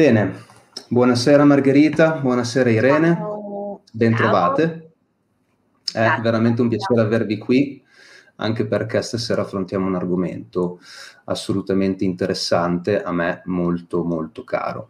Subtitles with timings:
[0.00, 0.32] Bene,
[0.88, 3.82] buonasera Margherita, buonasera Irene, Ciao.
[3.92, 4.92] bentrovate.
[5.92, 7.84] È veramente un piacere avervi qui,
[8.36, 10.80] anche perché stasera affrontiamo un argomento
[11.24, 14.88] assolutamente interessante, a me molto molto caro.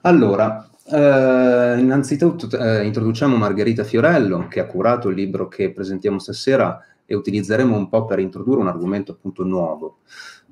[0.00, 6.82] Allora, eh, innanzitutto eh, introduciamo Margherita Fiorello, che ha curato il libro che presentiamo stasera
[7.04, 9.98] e utilizzeremo un po' per introdurre un argomento appunto nuovo.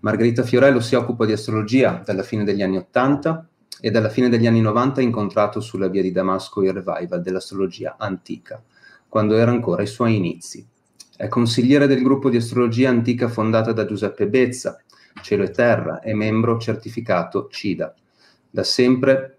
[0.01, 3.49] Margherita Fiorello si occupa di astrologia dalla fine degli anni Ottanta
[3.81, 7.97] e dalla fine degli anni 90 ha incontrato sulla via di Damasco il revival dell'astrologia
[7.99, 8.63] antica,
[9.09, 10.65] quando era ancora ai suoi inizi.
[11.17, 14.81] È consigliere del gruppo di astrologia antica fondata da Giuseppe Bezza,
[15.21, 17.93] Cielo e Terra, e membro certificato CIDA.
[18.49, 19.38] Da sempre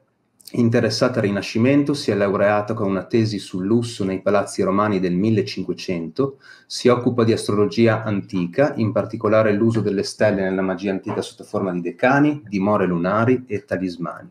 [0.52, 5.14] Interessata al Rinascimento, si è laureata con una tesi sul lusso nei palazzi romani del
[5.14, 11.44] 1500, si occupa di astrologia antica, in particolare l'uso delle stelle nella magia antica sotto
[11.44, 14.30] forma di decani, dimore lunari e talismani,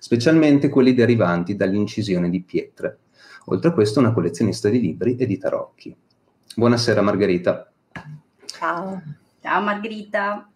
[0.00, 2.98] specialmente quelli derivanti dall'incisione di pietre.
[3.46, 5.94] Oltre a questo una collezionista di libri e di tarocchi.
[6.56, 7.70] Buonasera Margherita.
[8.46, 9.00] Ciao.
[9.40, 10.51] Ciao Margherita.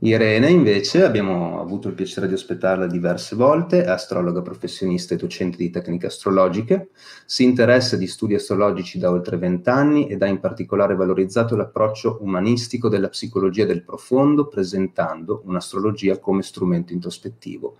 [0.00, 5.56] Irene invece abbiamo avuto il piacere di ospitarla diverse volte, è astrologa professionista e docente
[5.56, 6.90] di tecniche astrologiche,
[7.24, 12.90] si interessa di studi astrologici da oltre vent'anni ed ha in particolare valorizzato l'approccio umanistico
[12.90, 17.78] della psicologia del profondo, presentando un'astrologia come strumento introspettivo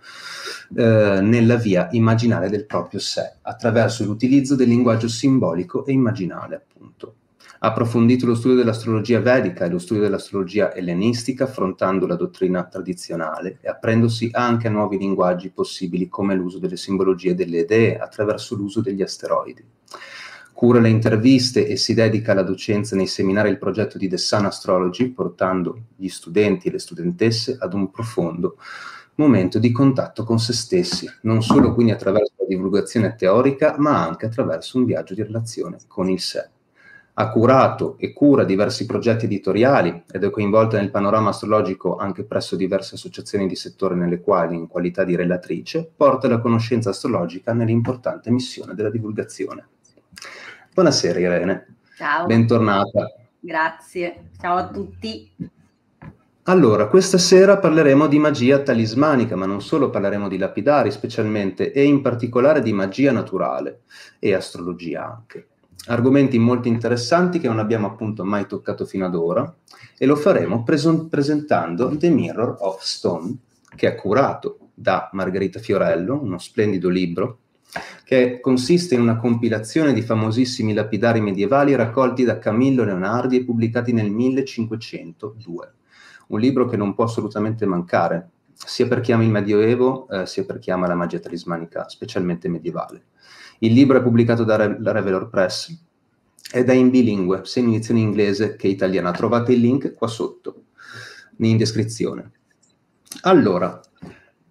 [0.75, 7.13] eh, nella via immaginale del proprio sé, attraverso l'utilizzo del linguaggio simbolico e immaginale, appunto.
[7.59, 13.57] Ha approfondito lo studio dell'astrologia vedica e lo studio dell'astrologia ellenistica, affrontando la dottrina tradizionale
[13.61, 18.81] e aprendosi anche a nuovi linguaggi possibili come l'uso delle simbologie delle idee attraverso l'uso
[18.81, 19.65] degli asteroidi.
[20.53, 24.45] Cura le interviste e si dedica alla docenza nei seminari il progetto di The Sun
[24.45, 28.57] Astrology, portando gli studenti e le studentesse ad un profondo
[29.15, 34.27] momento di contatto con se stessi, non solo quindi attraverso la divulgazione teorica, ma anche
[34.27, 36.49] attraverso un viaggio di relazione con il sé
[37.19, 42.55] ha curato e cura diversi progetti editoriali ed è coinvolta nel panorama astrologico anche presso
[42.55, 48.29] diverse associazioni di settore nelle quali, in qualità di relatrice, porta la conoscenza astrologica nell'importante
[48.29, 49.67] missione della divulgazione.
[50.75, 51.77] Buonasera Irene.
[51.95, 52.27] Ciao.
[52.27, 53.11] Bentornata.
[53.39, 54.29] Grazie.
[54.39, 55.31] Ciao a tutti.
[56.43, 61.83] Allora, questa sera parleremo di magia talismanica, ma non solo parleremo di lapidari specialmente e
[61.83, 63.81] in particolare di magia naturale
[64.19, 65.47] e astrologia anche
[65.85, 69.55] argomenti molto interessanti che non abbiamo appunto mai toccato fino ad ora
[69.97, 73.35] e lo faremo preso- presentando The Mirror of Stone,
[73.75, 77.39] che è curato da Margherita Fiorello, uno splendido libro
[78.03, 83.91] che consiste in una compilazione di famosissimi lapidari medievali raccolti da Camillo Leonardi e pubblicati
[83.91, 85.73] nel 1502.
[86.27, 90.45] Un libro che non può assolutamente mancare, sia per chi ama il Medioevo, eh, sia
[90.45, 93.03] per chi ama la magia talismanica, specialmente medievale.
[93.59, 94.55] Il libro è pubblicato da
[94.91, 95.75] Revelor Press
[96.51, 99.11] ed è in bilingue, sia in edizione inglese che italiana.
[99.11, 100.63] Trovate il link qua sotto,
[101.37, 102.31] in descrizione.
[103.21, 103.81] Allora,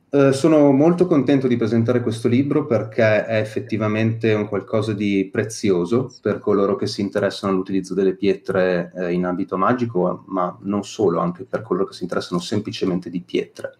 [0.08, 6.10] eh, sono molto contento di presentare questo libro perché è effettivamente un qualcosa di prezioso
[6.22, 11.20] per coloro che si interessano all'utilizzo delle pietre eh, in ambito magico, ma non solo,
[11.20, 13.74] anche per coloro che si interessano semplicemente di pietre.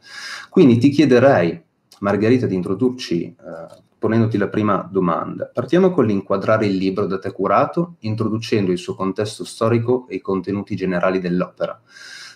[0.50, 1.62] Quindi ti chiederei,
[2.00, 5.50] Margherita, di introdurci eh, ponendoti la prima domanda.
[5.52, 10.20] Partiamo con l'inquadrare il libro da te curato, introducendo il suo contesto storico e i
[10.20, 11.80] contenuti generali dell'opera.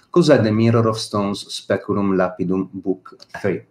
[0.09, 3.67] Cos'è The Mirror of Stones Speculum Lapidum Book 3?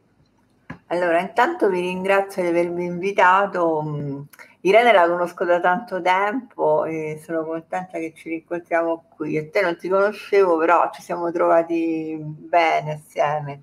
[0.87, 4.27] Allora, intanto vi ringrazio di avermi invitato.
[4.61, 9.37] Irene la conosco da tanto tempo e sono contenta che ci rincontriamo qui.
[9.37, 13.61] A te non ti conoscevo, però ci siamo trovati bene assieme.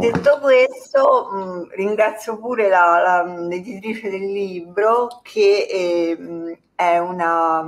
[0.00, 7.60] Detto questo, mh, ringrazio pure la, la, l'editrice del libro che eh, è una,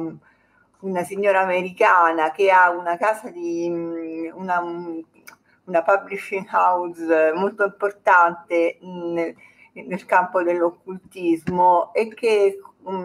[0.81, 9.35] una, signora americana che ha una casa di una, una publishing house molto importante nel,
[9.73, 12.61] nel campo dell'occultismo e che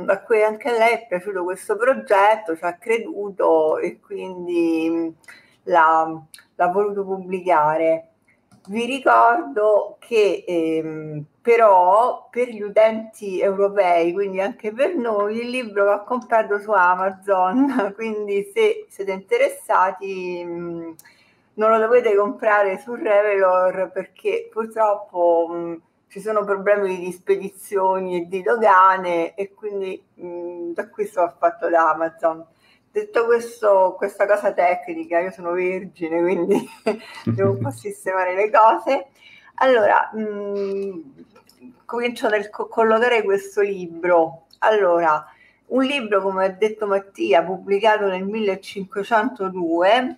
[0.08, 5.16] a cui anche a lei è piaciuto questo progetto, ci ha creduto e quindi
[5.64, 6.22] l'ha,
[6.56, 8.11] l'ha voluto pubblicare.
[8.68, 15.86] Vi ricordo che ehm, però per gli utenti europei, quindi anche per noi, il libro
[15.86, 20.96] va comprato su Amazon, quindi se siete interessati mh,
[21.56, 28.28] non lo dovete comprare su Revelor perché purtroppo mh, ci sono problemi di spedizioni e
[28.28, 32.46] di dogane e quindi mh, l'acquisto va fatto da Amazon.
[32.94, 36.70] Detto questo, questa cosa tecnica, io sono vergine, quindi
[37.24, 39.08] devo un po' sistemare le cose.
[39.56, 41.02] Allora, mh, mm,
[41.86, 44.48] comincio nel co- collocare questo libro.
[44.60, 45.26] Allora,
[45.68, 50.18] un libro, come ha detto Mattia, pubblicato nel 1502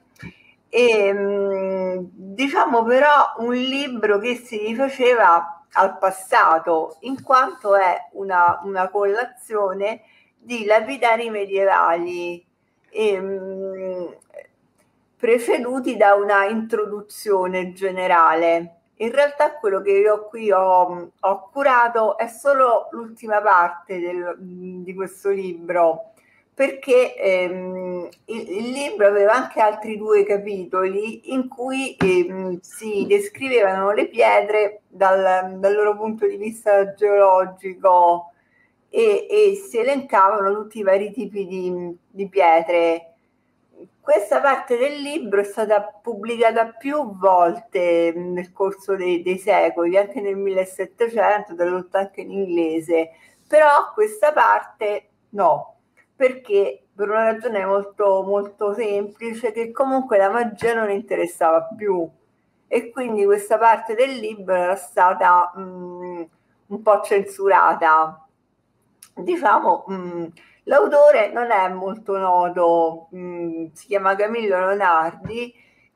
[0.68, 8.62] e mm, diciamo però un libro che si rifaceva al passato in quanto è una,
[8.64, 10.02] una collazione
[10.36, 12.44] di lapidari medievali
[12.94, 14.16] e, mh,
[15.18, 18.80] preceduti da una introduzione generale.
[18.98, 24.94] In realtà quello che io qui ho, ho curato è solo l'ultima parte del, di
[24.94, 26.12] questo libro,
[26.54, 33.92] perché ehm, il, il, libro aveva anche altri due capitoli in cui ehm, si descrivevano
[33.92, 38.33] le pietre dal, dal, loro punto di vista geologico
[38.96, 43.16] e, e si elencavano tutti i vari tipi di, di pietre.
[44.00, 50.22] Questa parte del libro è stata pubblicata più volte nel corso dei, dei secoli, anche
[50.22, 53.12] nel 1700, tradotta anche in inglese,
[53.48, 55.78] però questa parte no,
[56.16, 62.08] perché per una ragione molto, molto semplice, che comunque la magia non interessava più.
[62.68, 66.28] E quindi questa parte del libro era stata mh,
[66.68, 68.24] un po' censurata.
[69.16, 70.28] Diciamo, mh,
[70.66, 75.54] L'autore non è molto noto, mh, mm, si chiama Camillo Leonardi,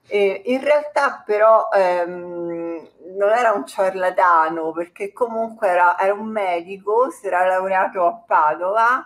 [0.07, 7.09] eh, in realtà però ehm, non era un ciarlatano perché comunque era, era, un medico,
[7.11, 9.05] si era laureato a Padova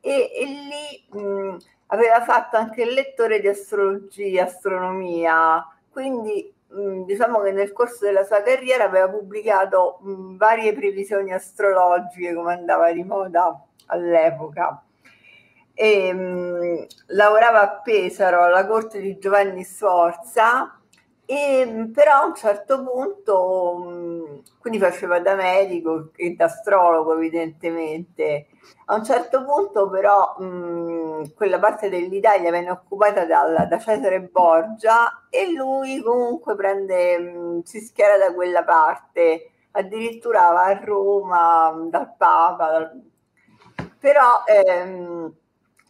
[0.00, 1.56] e, e lì mh,
[1.88, 8.24] aveva fatto anche il lettore di astrologia, astronomia, quindi mh, diciamo che nel corso della
[8.24, 14.82] sua carriera aveva pubblicato mh, varie previsioni astrologiche come andava di moda all'epoca.
[15.74, 20.81] E, mh, lavorava a Pesaro alla corte di Giovanni Sforza
[21.32, 28.48] e però a un certo punto quindi faceva da medico e da astrologo evidentemente.
[28.86, 30.36] A un certo punto però
[31.34, 38.18] quella parte dell'Italia venne occupata dal, da Cesare Borgia e lui comunque prende si schiera
[38.18, 39.52] da quella parte.
[39.70, 43.02] Addirittura va a Roma dal Papa dal...
[43.98, 45.34] però ehm,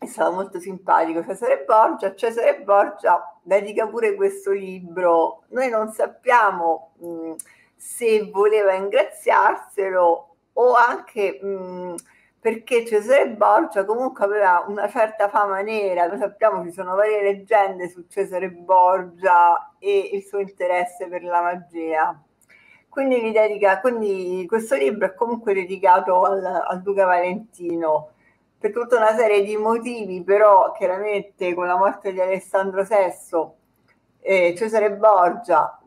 [0.07, 2.15] è stato molto simpatico Cesare Borgia.
[2.15, 5.43] Cesare Borgia dedica pure questo libro.
[5.49, 7.35] Noi non sappiamo mh,
[7.77, 11.95] se voleva ingraziarselo o anche mh,
[12.41, 16.07] perché Cesare Borgia comunque aveva una certa fama nera.
[16.07, 21.43] Noi sappiamo ci sono varie leggende su Cesare Borgia e il suo interesse per la
[21.43, 22.21] magia.
[22.89, 28.12] Quindi, dedica, quindi questo libro è comunque dedicato al, al Duca Valentino
[28.63, 33.51] per tutta una serie di motivi, però chiaramente con la morte di Alessandro VI,
[34.21, 35.81] eh, Cesare Borgia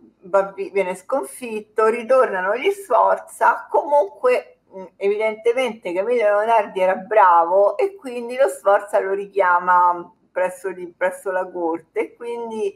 [0.74, 4.58] viene sconfitto, ritornano gli Sforza, comunque
[4.98, 11.50] evidentemente Camillo Leonardi era bravo e quindi lo Sforza lo richiama presso, di, presso la
[11.50, 12.00] corte.
[12.02, 12.74] E quindi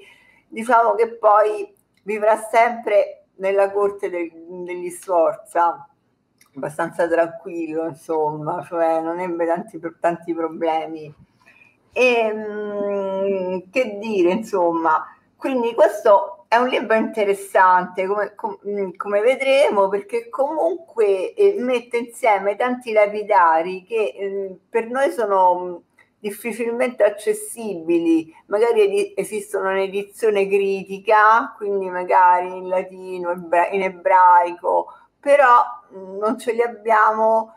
[0.47, 4.31] diciamo che poi vivrà sempre nella corte del,
[4.63, 5.88] degli Sforza
[6.59, 11.13] abbastanza tranquillo, insomma, cioè non ebbe tanti, tanti problemi.
[11.91, 15.03] E, mh, che dire, insomma,
[15.35, 18.57] quindi questo è un libro interessante, come, com,
[18.95, 25.83] come vedremo, perché comunque eh, mette insieme tanti lapidari che eh, per noi sono
[26.19, 33.31] difficilmente accessibili, magari esistono in edizione critica, quindi magari in latino,
[33.71, 34.87] in ebraico,
[35.19, 35.63] però
[36.19, 37.55] non ce li abbiamo,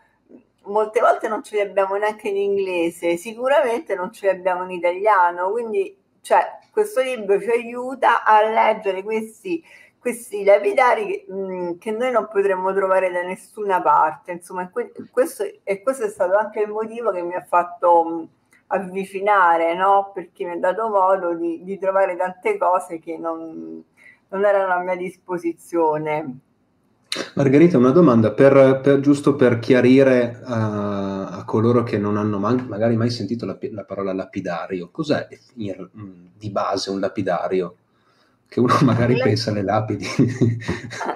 [0.64, 4.70] molte volte non ce li abbiamo neanche in inglese, sicuramente non ce li abbiamo in
[4.70, 9.62] italiano, quindi cioè, questo libro ci aiuta a leggere questi,
[9.98, 14.32] questi lapidari che, mh, che, noi non potremmo trovare da nessuna parte.
[14.32, 14.70] Insomma,
[15.10, 18.28] questo, e questo è stato anche il motivo che mi ha fatto mh,
[18.68, 20.12] avvicinare, no?
[20.14, 23.82] perché mi ha dato modo di, di trovare tante cose che non,
[24.28, 26.38] non erano a mia disposizione.
[27.34, 32.66] Margherita, una domanda per, per, giusto per chiarire a, a coloro che non hanno man-
[32.68, 34.88] magari mai sentito la, la parola lapidario.
[34.90, 35.88] Cos'è in,
[36.38, 37.76] di base un lapidario?
[38.48, 40.06] Che uno magari La- pensa alle lapidi.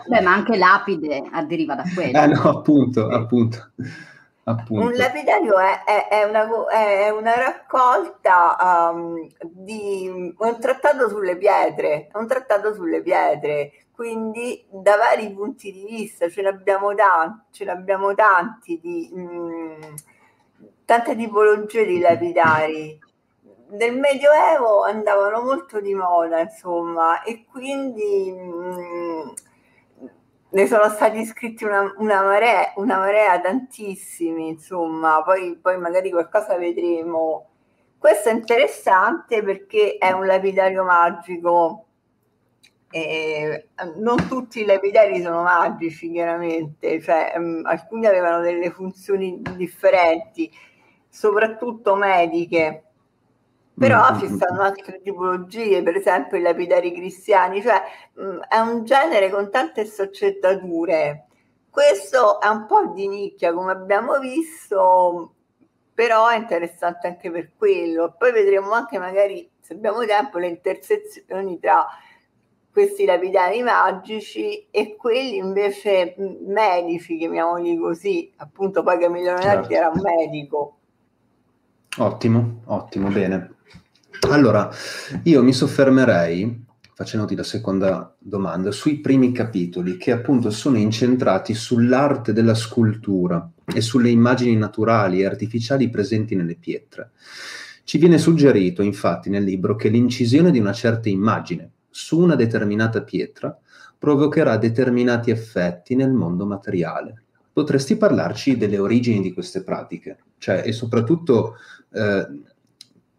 [0.06, 2.18] Beh, ma anche lapide deriva da quello.
[2.18, 3.70] Eh no, appunto, appunto.
[4.48, 4.86] Appunto.
[4.86, 12.10] Un lapidario è, è, è, una, è una, raccolta um, di un trattato sulle pietre,
[12.12, 17.64] un trattato sulle pietre, quindi da vari punti di vista ce ne abbiamo tanti, ce
[17.64, 19.94] ne abbiamo tanti di mh, mm,
[20.84, 23.00] tante tipologie di lapidari.
[23.70, 29.28] Nel Medioevo andavano molto di moda, insomma, e quindi mh, mm,
[30.50, 36.56] ne sono stati scritti una, una, marea, una marea, tantissimi, insomma, poi, poi magari qualcosa
[36.58, 37.48] vedremo.
[37.98, 41.85] Questo è interessante perché è un lapidario magico.
[42.96, 50.50] Eh, non tutti i lapidari sono magici, chiaramente, cioè, um, alcuni avevano delle funzioni differenti,
[51.08, 52.86] soprattutto mediche
[53.78, 54.64] però mm, ci mm, stanno mm.
[54.64, 57.82] altre tipologie, per esempio i lapidari cristiani, cioè
[58.14, 61.26] mh, è un genere con tante sfaccettature.
[61.68, 65.34] Questo è un po' di nicchia, come abbiamo visto,
[65.92, 68.14] però è interessante anche per quello.
[68.16, 71.86] Poi vedremo anche magari, se abbiamo tempo, le intersezioni tra
[72.76, 76.14] questi lapidari magici e quelli invece
[76.46, 78.30] medici, chiamiamoli così.
[78.36, 79.72] Appunto, poi Camillo Leonardi certo.
[79.72, 80.78] era un medico.
[81.96, 83.54] Ottimo, ottimo, bene.
[84.28, 84.68] Allora,
[85.22, 92.34] io mi soffermerei, facendoti la seconda domanda, sui primi capitoli che appunto sono incentrati sull'arte
[92.34, 97.12] della scultura e sulle immagini naturali e artificiali presenti nelle pietre.
[97.84, 103.02] Ci viene suggerito infatti nel libro che l'incisione di una certa immagine su una determinata
[103.02, 103.58] pietra
[103.96, 107.22] provocherà determinati effetti nel mondo materiale.
[107.50, 111.56] Potresti parlarci delle origini di queste pratiche, cioè e soprattutto
[111.90, 112.42] eh,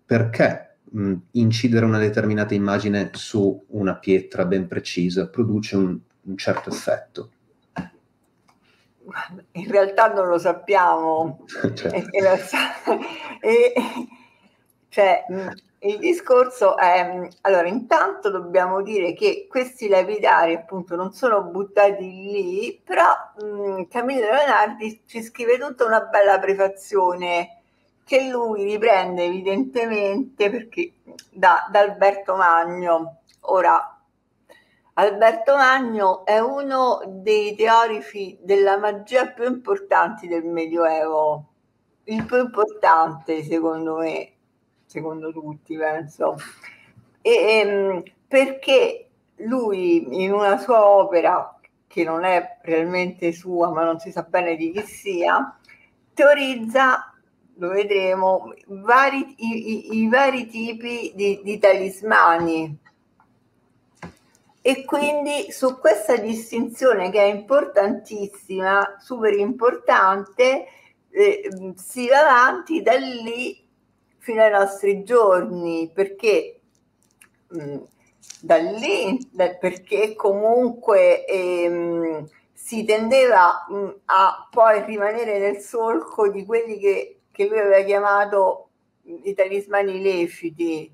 [0.06, 6.70] perché mh, incidere una determinata immagine su una pietra ben precisa produce un, un certo
[6.70, 7.32] effetto.
[9.54, 11.46] In realtà non lo sappiamo.
[11.74, 11.96] certo.
[11.96, 12.06] e,
[13.42, 13.74] e,
[14.90, 15.24] cioè,
[15.80, 22.82] il discorso è, allora intanto dobbiamo dire che questi lapidari appunto non sono buttati lì,
[22.84, 23.06] però
[23.40, 27.62] mh, Camillo Leonardi ci scrive tutta una bella prefazione
[28.04, 30.94] che lui riprende evidentemente perché
[31.30, 33.18] da, da Alberto Magno.
[33.42, 33.98] Ora,
[34.94, 41.46] Alberto Magno è uno dei teorici della magia più importanti del Medioevo,
[42.06, 44.37] il più importante secondo me,
[44.88, 46.38] secondo tutti penso,
[47.22, 49.10] e, ehm, perché
[49.42, 54.56] lui in una sua opera, che non è realmente sua ma non si sa bene
[54.56, 55.58] di chi sia,
[56.14, 57.14] teorizza
[57.60, 62.78] lo vedremo, vari, i, i, i, vari tipi di, di talismani.
[64.62, 70.68] E quindi su questa distinzione che è importantissima, super importante,
[71.10, 73.67] eh, si va avanti da lì
[74.28, 76.60] fino ai nostri giorni, perché
[77.48, 77.78] mh, mm,
[78.42, 86.30] da lì, da, perché comunque ehm, si tendeva mh, mm, a poi rimanere nel solco
[86.30, 88.70] di quelli che che lui aveva chiamato
[89.04, 90.92] i talismani leciti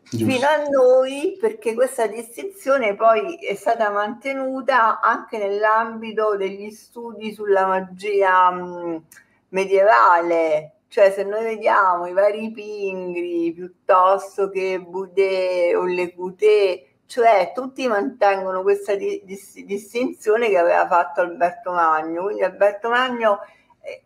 [0.00, 0.24] Giusto.
[0.24, 7.66] fino a noi perché questa distinzione poi è stata mantenuta anche nell'ambito degli studi sulla
[7.66, 9.04] magia mh,
[9.48, 17.52] medievale cioè se noi vediamo i vari pingri piuttosto che Boudet o Le Coutet cioè
[17.54, 23.40] tutti mantengono questa di, di, distinzione che aveva fatto Alberto Magno quindi Alberto Magno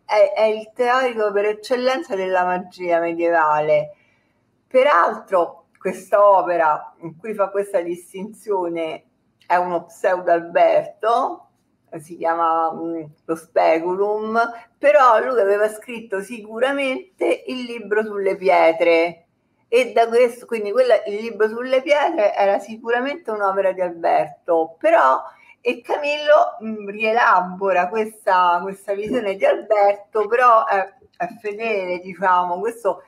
[0.03, 3.95] è, è il teorico per eccellenza della magia medievale.
[4.67, 9.05] Peraltro, quest'opera in cui fa questa distinzione
[9.47, 11.50] è uno pseudo Alberto,
[11.99, 14.39] si chiama mh, mm, lo Speculum,
[14.77, 19.25] però lui aveva scritto sicuramente il libro sulle pietre.
[19.67, 25.21] E da questo, quindi quella, il libro sulle pietre era sicuramente un'opera di Alberto, però
[25.61, 32.59] e Camillo mh, mm, rielabora questa, questa, visione di Alberto, però è, è fedele, diciamo,
[32.59, 33.03] questo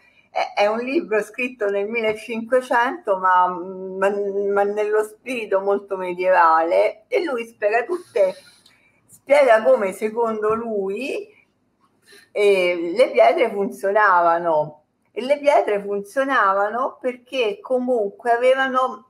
[0.56, 4.10] è, un libro scritto nel 1500, ma, ma,
[4.52, 8.36] ma, nello spirito molto medievale, e lui spiega tutte,
[9.24, 11.34] spiega come secondo lui
[12.32, 14.82] eh, le pietre funzionavano.
[15.16, 19.10] E le pietre funzionavano perché comunque avevano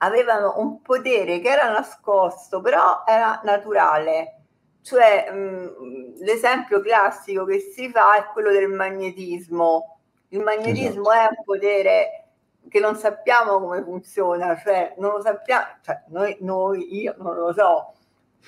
[0.00, 4.42] avevano un potere che era nascosto, però era naturale.
[4.80, 9.98] Cioè, mh, l'esempio classico che si fa è quello del magnetismo.
[10.28, 11.34] Il magnetismo esatto.
[11.34, 12.24] è un potere
[12.68, 17.52] che non sappiamo come funziona, cioè non lo sappiamo, cioè noi, noi io non lo
[17.52, 17.94] so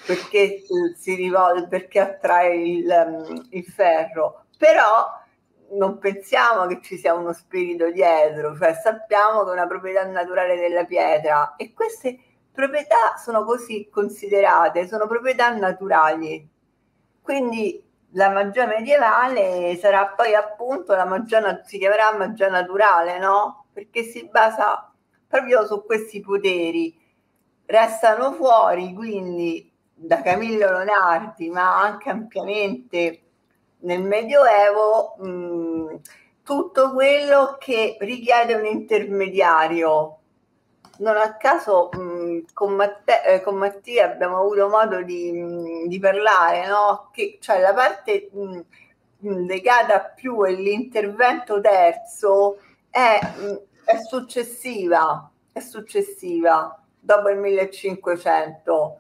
[0.07, 0.63] perché
[0.97, 5.19] si rivolge, perché attrae il, il ferro, però
[5.73, 10.57] non pensiamo che ci sia uno spirito dietro, cioè sappiamo che è una proprietà naturale
[10.57, 12.19] della pietra e queste
[12.53, 16.49] proprietà sono così considerate, sono proprietà naturali.
[17.23, 17.83] Quindi
[18.15, 23.67] la magia medievale sarà poi appunto la magia, si chiamerà magia naturale, no?
[23.73, 24.93] Perché si basa
[25.29, 26.99] proprio su questi poteri.
[27.67, 29.70] Restano fuori quindi
[30.03, 33.21] da Camillo Leonardi, ma anche ampiamente
[33.81, 36.01] nel Medioevo, mh,
[36.43, 40.17] tutto quello che richiede un intermediario.
[40.99, 45.99] Non a caso mh, con, Matte- eh, con, Mattia abbiamo avuto modo di, mh, di
[45.99, 47.11] parlare, no?
[47.13, 48.31] che cioè la parte
[49.21, 53.19] legata più all'intervento terzo è,
[53.85, 58.99] è successiva, è successiva dopo il 1500.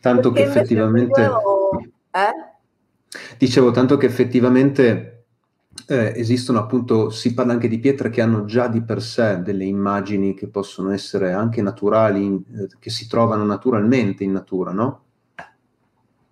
[0.00, 1.20] Tanto Perché che effettivamente...
[1.20, 1.70] Medioevo,
[2.10, 3.36] eh?
[3.38, 5.18] Dicevo tanto che effettivamente
[5.86, 9.64] eh, esistono appunto, si parla anche di pietre che hanno già di per sé delle
[9.64, 15.04] immagini che possono essere anche naturali, eh, che si trovano naturalmente in natura, no?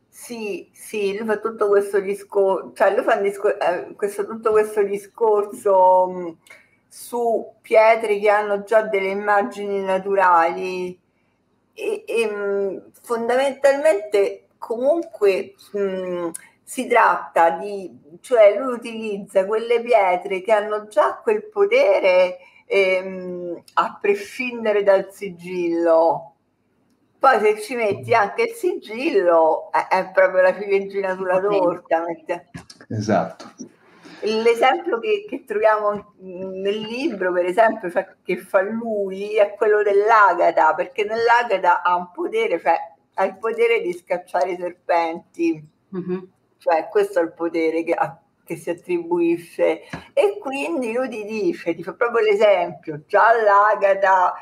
[0.08, 4.82] Sì, sì, lui fa tutto questo discorso, cioè lui fa discor- eh, questo, tutto questo
[4.82, 6.36] discorso mh,
[6.88, 10.98] su pietre che hanno già delle immagini naturali
[11.76, 16.30] e, e mh, fondamentalmente comunque mh,
[16.62, 23.98] si tratta di, cioè lui utilizza quelle pietre che hanno già quel potere ehm, a
[24.00, 26.32] prescindere dal sigillo.
[27.18, 32.04] Poi se ci metti anche il sigillo è, è proprio la ciliegina sulla torta.
[32.88, 33.52] Esatto.
[34.22, 40.74] L'esempio che, che, troviamo nel libro, per esempio, cioè, che fa lui, è quello dell'agata,
[40.74, 42.76] perché nell'agata ha un potere, cioè
[43.14, 45.68] ha il potere di scacciare i serpenti.
[45.96, 46.18] Mm-hmm
[46.66, 47.96] cioè questo è il potere che,
[48.44, 49.82] che si attribuisce
[50.12, 54.34] e quindi lui ti dice, ti fa proprio l'esempio, già l'agata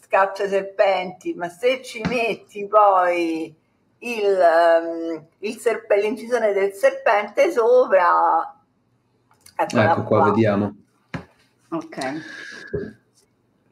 [0.00, 3.52] scaccia serpenti, ma se ci metti poi
[3.98, 8.54] il, um, il serpe, l'incisione del serpente sopra,
[9.56, 10.76] ecco qua, qua vediamo.
[11.68, 11.98] Ok.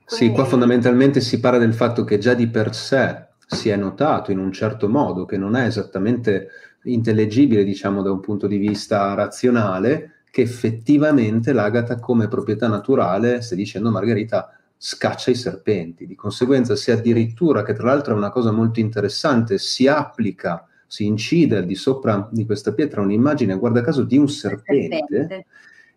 [0.05, 4.31] Sì, qua fondamentalmente si parla del fatto che già di per sé si è notato
[4.31, 6.49] in un certo modo che non è esattamente
[6.85, 13.57] intellegibile, diciamo, da un punto di vista razionale, che effettivamente l'agata come proprietà naturale, stai
[13.57, 16.07] dicendo Margherita, scaccia i serpenti.
[16.07, 21.07] Di conseguenza, se addirittura, che tra l'altro è una cosa molto interessante, si applica, si
[21.07, 25.47] incide al di sopra di questa pietra un'immagine, guarda caso, di un serpente, serpente.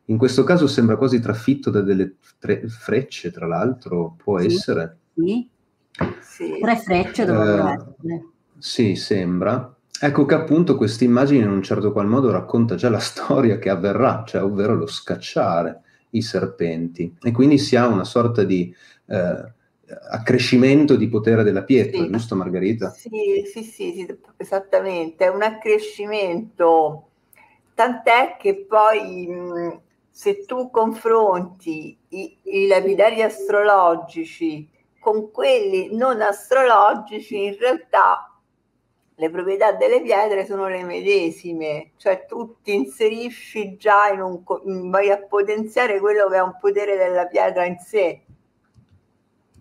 [0.06, 4.46] In questo caso sembra quasi trafitto da delle tre, frecce, tra l'altro, può sì.
[4.48, 4.98] essere.
[5.13, 5.50] Sì.
[6.22, 6.58] sì.
[6.60, 8.28] Tre frecce dovrebbero eh, essere.
[8.58, 9.76] Sì, sembra.
[10.00, 13.70] Ecco che appunto questa immagine in un certo qual modo racconta già la storia che
[13.70, 18.74] avverrà, cioè ovvero lo scacciare i serpenti e quindi si ha una sorta di
[19.08, 19.54] eh,
[20.10, 22.10] accrescimento di potere della pietra, sì.
[22.10, 22.89] giusto Margherita?
[22.91, 23.10] Sì,
[23.52, 27.08] sì, sì, sì, esattamente, è un accrescimento,
[27.74, 29.80] tant'è che poi mh,
[30.17, 34.65] se tu confronti i, i lapidari astrologici
[34.97, 38.34] con quelli non astrologici, in realtà
[39.13, 45.12] le proprietà delle pietre sono le medesime, cioè tu ti inserisci già in un, vai
[45.12, 48.21] a potenziare quello che è un potere della pietra in sé.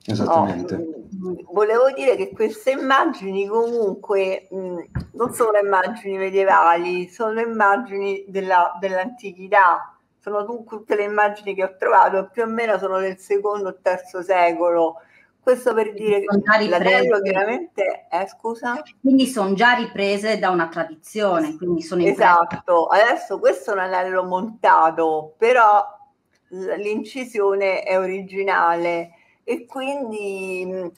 [0.06, 0.74] Esattamente.
[0.76, 4.82] Oh, volevo dire che queste immagini comunque mh,
[5.14, 9.93] non sono immagini medievali, sono immagini della, dell'antichità,
[10.24, 14.22] sono tutte le immagini che ho trovato, più o meno sono del secondo o terzo
[14.22, 15.02] secolo.
[15.38, 18.82] Questo per dire che l'anello chiaramente è, scusa?
[19.02, 24.24] Quindi sono già riprese da una tradizione, quindi sono Esatto, adesso questo è un anello
[24.24, 25.84] montato, però
[26.48, 29.10] l'incisione è originale.
[29.44, 30.90] E quindi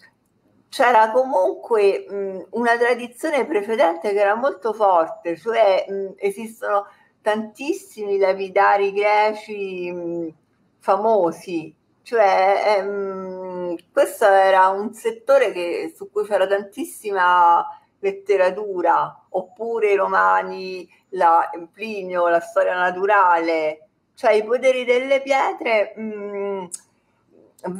[0.68, 6.86] c'era comunque mh, una tradizione precedente che era molto forte, cioè mh, esistono
[7.26, 10.34] tantissimi lapidari greci mh,
[10.78, 11.74] famosi.
[12.02, 17.66] Cioè, ehm, questo era un settore che, su cui c'era tantissima
[17.98, 26.02] letteratura, oppure i romani, la, Plinio, la storia naturale, cioè i poteri delle pietre mh,
[26.02, 26.64] mm,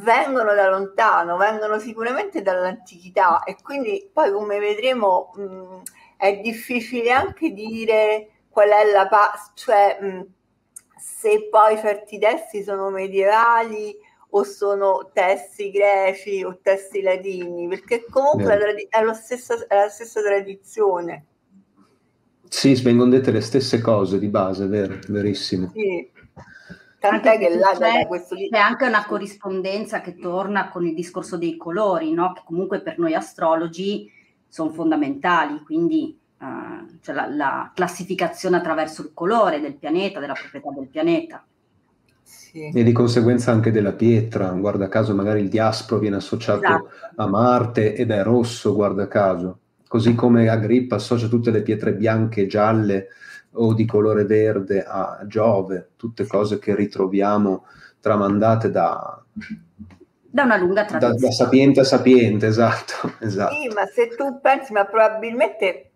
[0.03, 5.79] vengono da lontano, vengono sicuramente dall'antichità e quindi poi come vedremo mh, mm,
[6.17, 10.25] è difficile anche dire qual è la pa- cioè mh,
[10.97, 13.95] se poi certi testi sono medievali
[14.31, 19.89] o sono testi greci o testi latini, perché comunque è, tradi- è, stessa, è, la
[19.89, 21.25] stessa tradizione.
[22.49, 25.71] Sì, vengono dette le stesse cose di base, vero, verissimo.
[25.75, 26.09] Sì.
[26.97, 31.57] Tant'è che là c'è, questo c'è anche una corrispondenza che torna con il discorso dei
[31.57, 32.33] colori, no?
[32.33, 34.11] che comunque per noi astrologi
[34.47, 40.71] sono fondamentali, quindi uh, cioè la, la classificazione attraverso il colore del pianeta, della proprietà
[40.71, 41.45] del pianeta.
[42.23, 42.69] Sì.
[42.73, 46.89] E di conseguenza anche della pietra, guarda caso magari il diaspro viene associato esatto.
[47.15, 49.59] a Marte ed è rosso, guarda caso.
[49.87, 53.07] così come Agrippa associa tutte le pietre bianche e gialle
[53.51, 57.65] o di colore verde a Giove, tutte cose che ritroviamo
[57.99, 59.23] tramandate da,
[60.29, 61.19] da una lunga tradizione.
[61.19, 63.55] Da, da sapiente a sapiente, esatto, esatto.
[63.55, 65.86] Sì, ma se tu pensi, ma probabilmente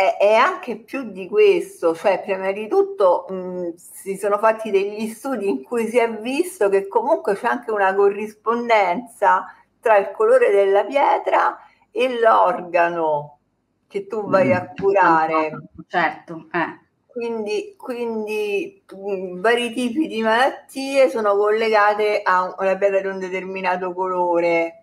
[0.00, 5.08] è, è anche più di questo, cioè prima di tutto mh, si sono fatti degli
[5.08, 9.44] studi in cui si è visto che comunque c'è anche una corrispondenza
[9.78, 11.58] tra il colore della pietra
[11.90, 13.40] e l'organo
[13.88, 15.68] che tu vai a curare.
[15.86, 16.78] Certo, eh.
[17.06, 18.82] Quindi, quindi
[19.36, 24.79] vari tipi di malattie sono collegate a una pietra di un determinato colore.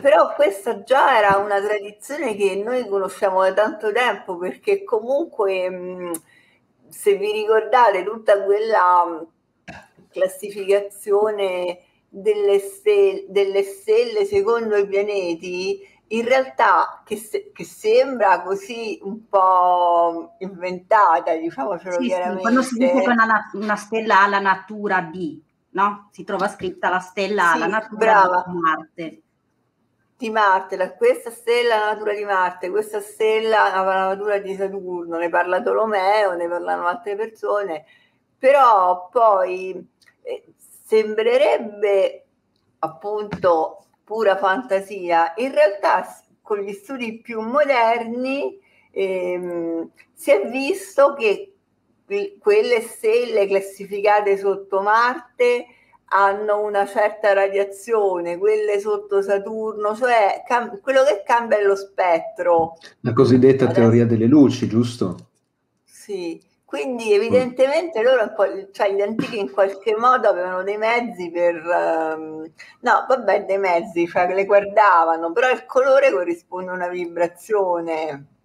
[0.00, 6.12] Però questa già era una tradizione che noi conosciamo da tanto tempo perché comunque
[6.88, 9.24] se vi ricordate tutta quella
[10.10, 18.98] classificazione delle, stelle, delle stelle secondo i pianeti in realtà che, se, che, sembra così
[19.02, 22.36] un po' inventata, diciamocelo sì, chiaramente.
[22.36, 25.42] Sì, quando si dice che una, una stella ha la natura di,
[25.78, 26.08] no?
[26.10, 28.44] Si trova scritta la stella sì, la natura brava.
[28.46, 29.22] di Marte.
[30.16, 34.38] Di Marte, la, questa stella ha la natura di Marte, questa stella ha la natura
[34.38, 37.84] di Saturno, ne parla Tolomeo, ne parlano altre persone,
[38.36, 39.88] però poi
[40.22, 40.44] eh,
[40.84, 42.26] sembrerebbe
[42.80, 46.04] appunto pura fantasia, in realtà
[46.42, 48.58] con gli studi più moderni
[48.90, 51.47] ehm, si è visto che
[52.40, 55.66] quelle stelle classificate sotto Marte
[56.10, 62.76] hanno una certa radiazione, quelle sotto Saturno, cioè cam- quello che cambia è lo spettro.
[63.00, 65.16] La cosiddetta Adesso, teoria delle luci, giusto?
[65.84, 68.32] Sì, quindi evidentemente loro,
[68.72, 74.06] cioè gli antichi in qualche modo avevano dei mezzi per, um, no vabbè dei mezzi,
[74.06, 78.37] cioè le guardavano, però il colore corrisponde a una vibrazione.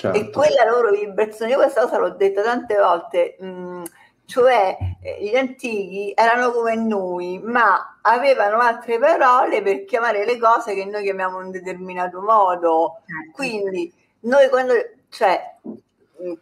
[0.00, 0.18] Certo.
[0.18, 3.82] E quella loro vibrazione, io questa cosa l'ho detta tante volte, mh, mm,
[4.24, 10.72] cioè eh, gli antichi erano come noi, ma avevano altre parole per chiamare le cose
[10.72, 13.02] che noi chiamiamo in un determinato modo.
[13.04, 13.32] Certo.
[13.34, 14.72] Quindi noi quando,
[15.10, 15.56] cioè,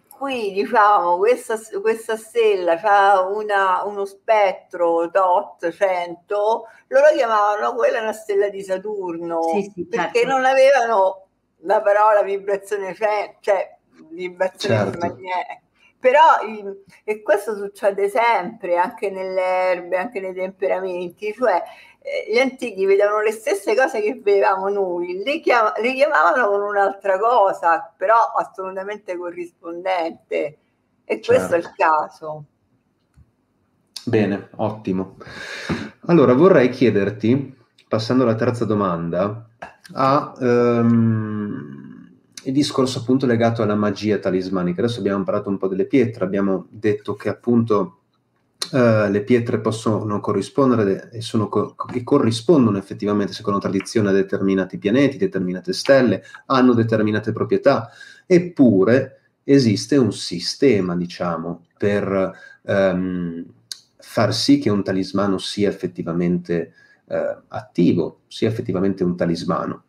[0.08, 8.12] qui diciamo questa, questa stella ha una, uno spettro DOT 100, loro chiamavano quella una
[8.12, 10.36] stella di Saturno sì, sì, perché certo.
[10.36, 11.27] non avevano
[11.62, 13.76] la parola vibrazione, cioè
[14.10, 14.98] vibrazione certo.
[14.98, 15.60] magnetica.
[16.00, 16.22] Però
[17.02, 21.60] e questo succede sempre anche nelle erbe, anche nei temperamenti, cioè
[22.00, 26.62] eh, gli antichi vedevano le stesse cose che vedevamo noi, le, chiam- le chiamavano con
[26.62, 30.58] un'altra cosa, però assolutamente corrispondente.
[31.04, 31.26] E certo.
[31.26, 31.82] questo è il certo.
[31.82, 32.44] caso.
[34.04, 35.16] Bene, ottimo.
[36.06, 37.57] Allora vorrei chiederti,
[37.88, 39.48] passando alla terza domanda,
[39.92, 42.10] a, um,
[42.44, 44.82] il discorso appunto legato alla magia talismanica.
[44.82, 47.94] Adesso abbiamo parlato un po' delle pietre, abbiamo detto che appunto
[48.70, 55.16] Uh, le pietre possono corrispondere e, co- e, corrispondono effettivamente, secondo tradizione, a determinati pianeti,
[55.16, 57.88] determinate stelle, hanno determinate proprietà,
[58.26, 63.46] eppure esiste un sistema, diciamo, per um,
[63.96, 66.72] far sì che un talismano sia effettivamente
[67.08, 69.82] uh, attivo, sia effettivamente un talismano.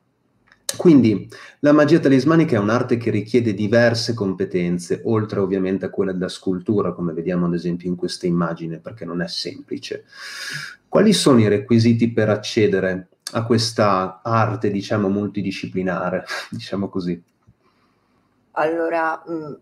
[0.77, 1.27] Quindi
[1.60, 6.93] la magia talismanica è un'arte che richiede diverse competenze, oltre ovviamente a quella della scultura,
[6.93, 10.05] come vediamo ad esempio in questa immagine, perché non è semplice.
[10.88, 17.21] Quali sono i requisiti per accedere a questa arte, diciamo, multidisciplinare, diciamo così?
[18.51, 19.53] Allora, mh mm,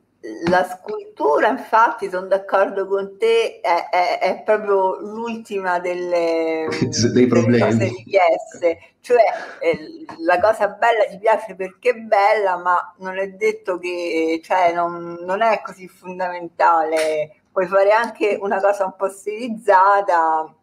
[0.47, 6.67] la scultura, infatti, sono d'accordo con te, è, è, è proprio l'ultima delle,
[7.13, 7.59] dei problemi.
[7.59, 8.79] Delle cose richieste.
[8.99, 9.23] Cioè,
[9.59, 14.73] eh, la cosa bella ti piace perché è bella, ma non è detto che, cioè,
[14.73, 17.41] non, non è così fondamentale.
[17.51, 20.53] Puoi fare anche una cosa un po' stilizzata,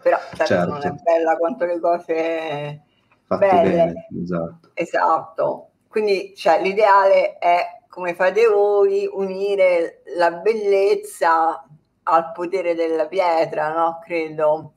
[0.00, 0.68] però certo, certo.
[0.68, 1.02] non è certo.
[1.02, 2.82] bella quanto le cose
[3.24, 3.70] Fatte belle.
[3.70, 4.70] Bene, esatto.
[4.74, 5.66] esatto.
[5.88, 11.62] Quindi, cioè, l'ideale è come fate voi, unire la bellezza
[12.04, 14.00] al potere della pietra, no?
[14.02, 14.72] Credo.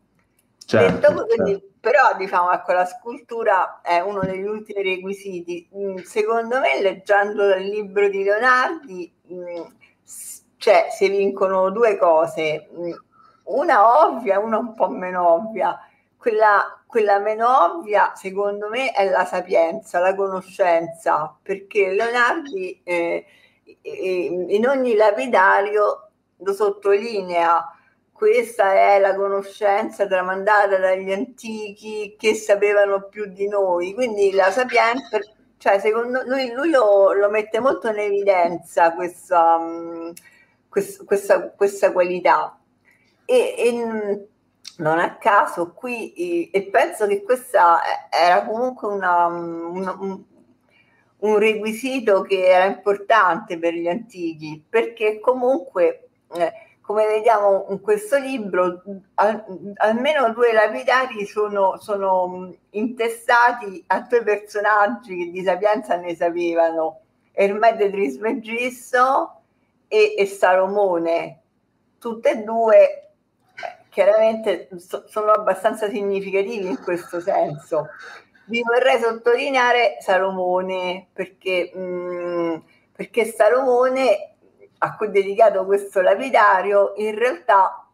[0.57, 1.67] Certo, quindi, certo.
[1.79, 5.69] Però diciamo ecco la scultura è uno degli ultimi requisiti.
[5.73, 9.61] Mm, secondo me, leggendo il libro di Leonardi, mm,
[10.57, 12.91] cioè, si vincono due cose, mm,
[13.45, 15.79] una ovvia e una un po' meno ovvia.
[16.25, 23.25] Quella quella meno ovvia, secondo me, è la sapienza, la conoscenza, perché Leonardi eh,
[23.81, 27.75] in ogni lapidario lo sottolinea
[28.15, 33.93] questa è la conoscenza tramandata dagli antichi che sapevano più di noi.
[33.93, 35.19] Quindi la sapienza,
[35.57, 40.13] cioè secondo lui, lui lo, lo mette molto in evidenza questa, um,
[40.69, 42.57] questa, questa, qualità.
[43.25, 44.27] E, e,
[44.77, 50.23] non a caso qui, e penso che questa era comunque una, una, un,
[51.19, 56.09] un requisito che era importante per gli antichi, perché comunque...
[56.33, 56.53] Eh,
[56.85, 58.83] come vediamo in questo libro,
[59.15, 59.43] al,
[59.77, 66.99] almeno due lapidari sono, sono intestati a due personaggi che di sapienza ne sapevano,
[67.37, 69.41] Ermete Trismegisto
[69.89, 71.41] e, e Salomone.
[71.99, 73.04] Tutte e due eh,
[73.95, 77.87] chiaramente so, sono abbastanza significativi in questo senso.
[78.47, 82.55] Vi vorrei sottolineare Salomone perché, mh, mm,
[82.91, 84.35] perché Salomone
[84.79, 87.87] a cui è dedicato questo lapidario, in realtà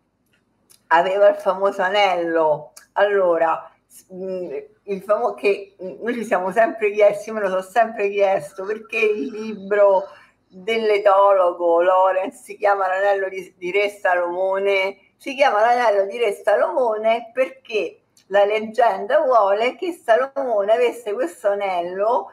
[0.88, 2.74] aveva il famoso anello.
[2.94, 3.72] Allora,
[4.10, 9.32] il famoso che noi ci siamo sempre chiesti, me lo sono sempre chiesto, perché il
[9.32, 10.06] libro
[10.48, 17.30] dell'etologo Lorenz si chiama l'anello di, di Re Salomone, si chiama l'anello di Re Salomone
[17.32, 22.32] perché la leggenda vuole che Salomone avesse questo anello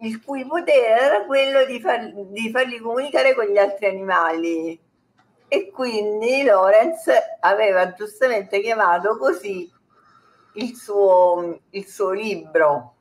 [0.00, 4.78] il cui potere era quello di, far, di farli comunicare con gli altri animali.
[5.48, 7.06] E quindi Lorenz
[7.40, 9.72] aveva giustamente chiamato così
[10.56, 12.96] il suo, il suo libro.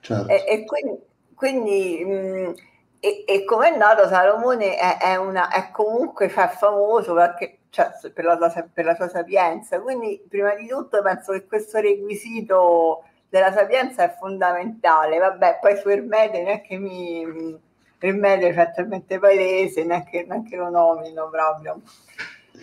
[0.00, 0.32] Certo.
[0.32, 1.02] E, e, quindi,
[1.34, 2.54] quindi mh,
[3.00, 7.90] e, e come è noto Salomone è, è, una, è comunque cioè, famoso perché, cioè,
[8.12, 13.02] per, la sua, per la sua sapienza, quindi prima di tutto penso che questo requisito
[13.28, 15.18] della sapienza è fondamentale.
[15.18, 17.60] Vabbè, poi su Ermete neanche mi...
[17.98, 21.80] Ermete è talmente palese, neanche, neanche lo nomino proprio.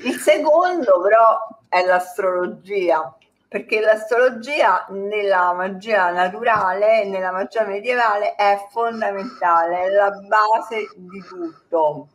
[0.03, 3.13] Il secondo però è l'astrologia,
[3.49, 12.07] perché l'astrologia nella magia naturale, nella magia medievale è fondamentale, è la base di tutto.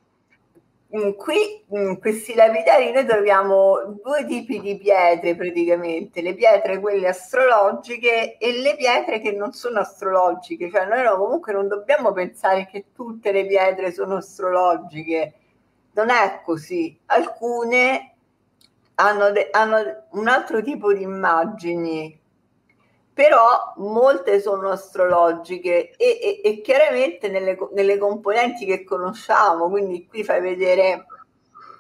[0.97, 6.81] Mm, qui in mm, questi lapidari noi troviamo due tipi di pietre praticamente, le pietre
[6.81, 12.13] quelle astrologiche e le pietre che non sono astrologiche, cioè noi no, comunque non dobbiamo
[12.13, 15.35] pensare che tutte le pietre sono astrologiche,
[15.93, 18.15] non è così, alcune
[18.95, 22.19] hanno, de- hanno un altro tipo di immagini
[23.17, 30.23] però molte sono astrologiche e, e, e chiaramente nelle, nelle, componenti che conosciamo, quindi qui
[30.23, 31.07] fai vedere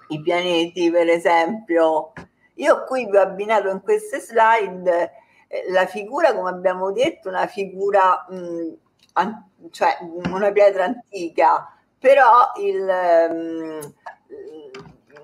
[0.08, 2.14] i pianeti per esempio.
[2.54, 5.12] Io qui vi ho abbinato in queste slide
[5.48, 8.72] eh, la figura, come abbiamo detto, una figura, mh,
[9.12, 9.98] an- cioè
[10.30, 13.82] una pietra antica, però il...
[13.82, 13.94] Mh,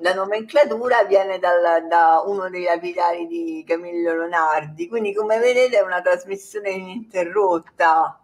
[0.02, 5.82] la nomenclatura viene dal, da uno dei lapidari di Camillo Leonardi, quindi come vedete è
[5.82, 8.20] una trasmissione ininterrotta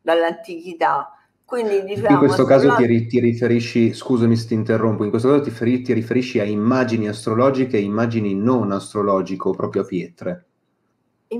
[0.00, 1.16] dall'antichità.
[1.44, 5.42] Quindi, diciamo, in questo caso ti, ti, riferisci, scusami se ti interrompo, in questo caso
[5.42, 10.46] ti, ti riferisci a immagini astrologiche e immagini non astrologiche, proprio a pietre.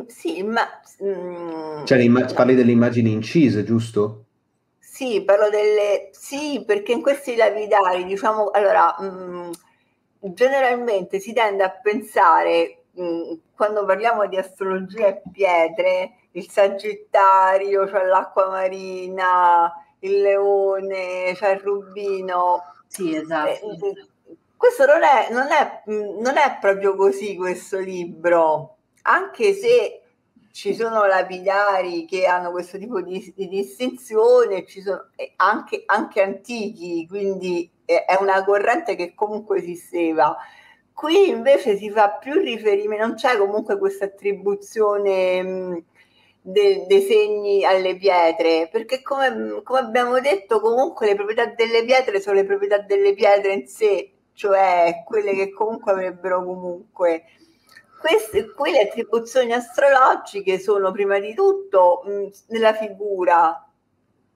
[0.08, 0.62] sì, ma...
[1.02, 4.26] Mm, cioè, immag- parli delle immagini incise, giusto?
[5.02, 6.10] Sì, parlo delle...
[6.12, 9.50] Sì, perché in questi lapidari, diciamo, allora, mh, mm,
[10.32, 17.88] generalmente si tende a pensare, mh, mm, quando parliamo di astrologia e pietre, il Sagittario,
[17.88, 22.62] cioè l'acqua marina, il leone, cioè il rubino.
[22.86, 23.50] Sì, esatto.
[23.50, 24.06] Eh,
[24.56, 30.01] questo non è, non, è, mm, non è proprio così questo libro, anche se
[30.52, 37.06] ci sono lapidari che hanno questo tipo di, di distinzione, ci sono anche, anche antichi,
[37.08, 40.36] quindi è una corrente che comunque esisteva.
[40.92, 45.84] Qui invece si fa più riferimento, non c'è comunque questa attribuzione
[46.42, 52.20] de, dei segni alle pietre, perché come, come abbiamo detto comunque le proprietà delle pietre
[52.20, 57.24] sono le proprietà delle pietre in sé, cioè quelle che comunque avrebbero comunque
[58.02, 63.66] queste, qui le attribuzioni astrologiche sono prima di tutto mh, nella figura,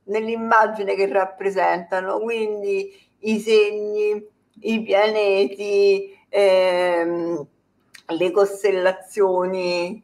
[0.05, 4.25] nell'immagine che rappresentano, quindi i segni,
[4.61, 7.47] i pianeti, ehm,
[8.09, 10.03] le costellazioni.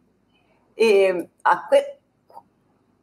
[0.74, 1.28] E
[1.68, 1.98] que-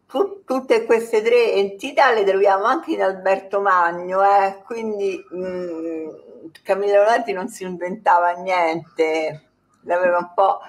[0.07, 4.61] tu- tutte queste tre entità le troviamo anche in Alberto Magno, eh?
[4.65, 9.48] quindi mh, Camillo Leonardi non si inventava niente
[9.83, 10.59] l'aveva un po'.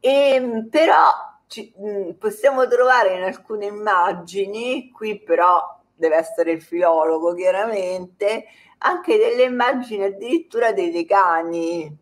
[0.00, 1.10] E, ehm, però
[1.46, 8.46] ci, mh, possiamo trovare in alcune immagini, qui però deve essere il filologo chiaramente,
[8.78, 11.96] anche delle immagini addirittura dei decani.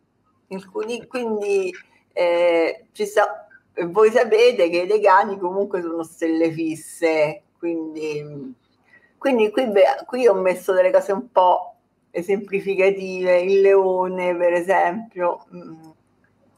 [0.51, 1.73] Alcuni, quindi
[2.13, 3.47] eh, ci sa,
[3.87, 8.55] voi sapete che i decani comunque sono stelle fisse, quindi,
[9.19, 11.77] quindi qui, beh, qui ho messo delle cose un po'
[12.11, 15.47] esemplificative, il leone per esempio.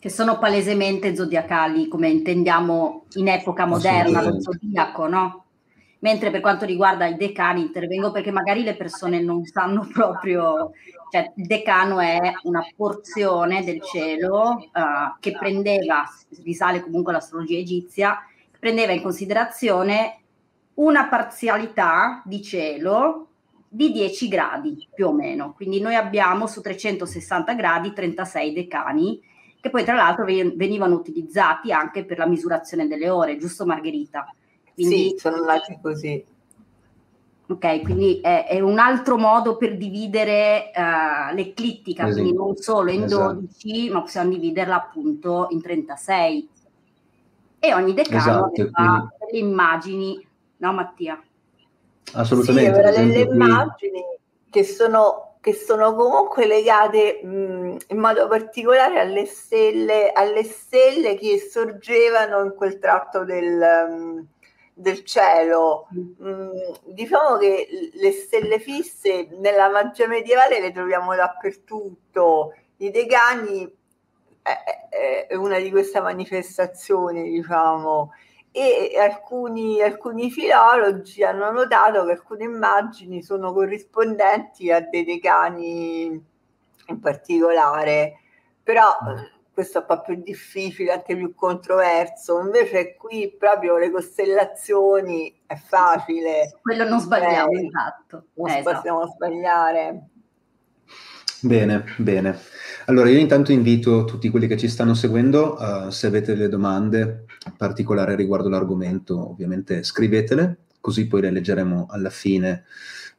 [0.05, 5.45] Che sono palesemente zodiacali, come intendiamo in epoca moderna, lo zodiaco, no?
[6.01, 10.73] Mentre per quanto riguarda i decani intervengo perché magari le persone non sanno proprio,
[11.11, 16.05] cioè il decano è una porzione del cielo uh, che prendeva,
[16.43, 18.19] risale comunque all'astrologia egizia,
[18.61, 20.19] prendeva in considerazione
[20.75, 23.29] una parzialità di cielo
[23.67, 25.55] di 10 gradi più o meno.
[25.55, 29.33] Quindi noi abbiamo su 360 gradi 36 decani
[29.65, 34.31] che poi tra l'altro venivano utilizzati anche per la misurazione delle ore, giusto Margherita?
[34.75, 36.23] Quindi, sì, sono nati così.
[37.47, 42.21] Ok, quindi è, è, un altro modo per dividere uh, l'eclittica, esatto.
[42.21, 43.33] quindi non solo in esatto.
[43.33, 46.49] 12, ma possiamo dividerla appunto in 36.
[47.59, 51.19] E ogni decano esatto, ha delle immagini, no Mattia?
[52.13, 52.93] Assolutamente.
[52.93, 54.03] Sì, delle immagini
[54.51, 61.39] che sono, che sono comunque legate mh, in modo particolare alle stelle, alle stelle che
[61.39, 63.87] sorgevano in quel tratto del...
[63.89, 64.27] Um,
[64.77, 65.87] del cielo.
[65.95, 66.51] Mm,
[66.87, 72.55] diciamo che le stelle fisse nella magia medievale le troviamo dappertutto.
[72.79, 73.73] I decani
[74.43, 78.11] è, è una di queste manifestazioni, diciamo.
[78.57, 86.25] E alcuni, alcuni filologi hanno notato che alcune immagini sono corrispondenti a dei decani
[86.87, 88.21] in particolare,
[88.63, 88.97] però
[89.53, 92.39] questo è un po' più difficile, anche più controverso.
[92.41, 96.57] Invece qui proprio le costellazioni è facile.
[96.63, 98.27] Quello non sbagliamo, eh, esatto.
[98.35, 99.15] Non eh, possiamo esatto.
[99.15, 100.09] sbagliare.
[101.45, 102.39] Bene, bene.
[102.87, 107.27] Allora io intanto invito tutti quelli che ci stanno seguendo, uh, se avete delle domande
[107.59, 112.65] particolari riguardo l'argomento, ovviamente scrivetele, così poi le leggeremo alla fine,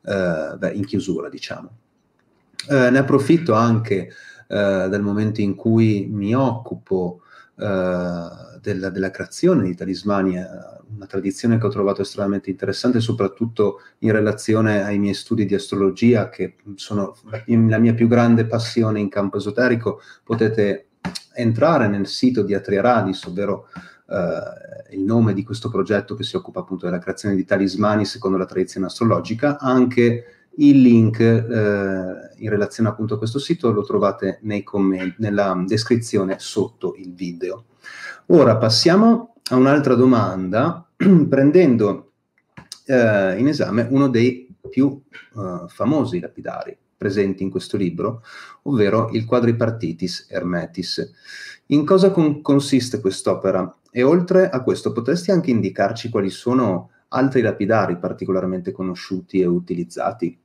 [0.01, 1.69] uh, beh, in chiusura, diciamo.
[2.67, 4.11] Uh, ne approfitto anche
[4.47, 7.21] dal momento in cui mi occupo
[7.57, 8.27] eh,
[8.61, 10.45] della, della, creazione di talismani, eh,
[10.95, 16.29] una tradizione che ho trovato estremamente interessante, soprattutto in relazione ai miei studi di astrologia,
[16.29, 17.15] che sono
[17.45, 20.01] la mia più grande passione in campo esoterico.
[20.23, 20.87] Potete
[21.33, 23.67] entrare nel sito di Atria Radis, ovvero
[24.07, 28.37] Uh, il nome di questo progetto che si occupa appunto della creazione di talismani secondo
[28.37, 34.39] la tradizione astrologica, anche il link eh, in relazione appunto a questo sito lo trovate
[34.43, 37.65] nei commenti, nella descrizione sotto il video.
[38.27, 42.11] Ora passiamo a un'altra domanda, prendendo
[42.85, 48.23] eh, in esame uno dei più eh, famosi lapidari presenti in questo libro,
[48.63, 51.11] ovvero il Quadripartitis Hermetis.
[51.67, 53.75] In cosa con- consiste quest'opera?
[53.91, 60.37] E oltre a questo, potresti anche indicarci quali sono altri lapidari particolarmente conosciuti e utilizzati?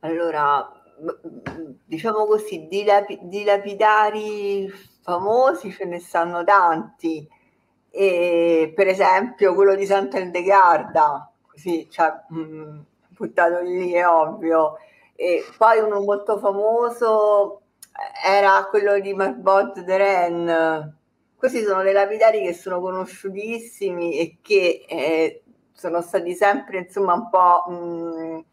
[0.00, 0.70] Allora,
[1.84, 2.84] diciamo così, di,
[3.22, 4.68] di lapidari
[5.02, 7.26] famosi ce ne stanno tanti.
[7.90, 14.76] E, per esempio quello di Sant'Eldegarda, così cioè, mh, buttato lì è ovvio.
[15.14, 17.62] E poi uno molto famoso
[18.24, 20.94] era quello di Marbot de Rennes.
[21.36, 27.28] Questi sono dei lapidari che sono conosciutissimi e che eh, sono stati sempre insomma un
[27.30, 28.44] po' mh,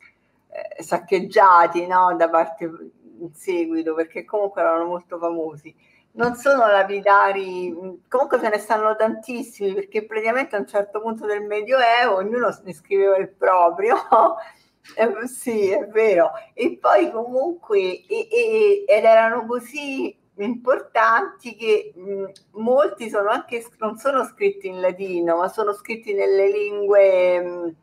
[0.54, 2.16] eh, saccheggiati no?
[2.16, 5.74] da parte in seguito perché comunque erano molto famosi.
[6.16, 7.74] Non sono lapidari,
[8.08, 12.74] comunque ce ne stanno tantissimi perché praticamente a un certo punto del Medioevo ognuno ne
[12.74, 13.96] scriveva il proprio.
[14.96, 16.32] eh, sì, è vero.
[16.54, 23.98] E poi comunque, e, e, ed erano così importanti che mh, molti sono anche, non
[23.98, 27.42] sono scritti in latino, ma sono scritti nelle lingue...
[27.42, 27.76] Mh,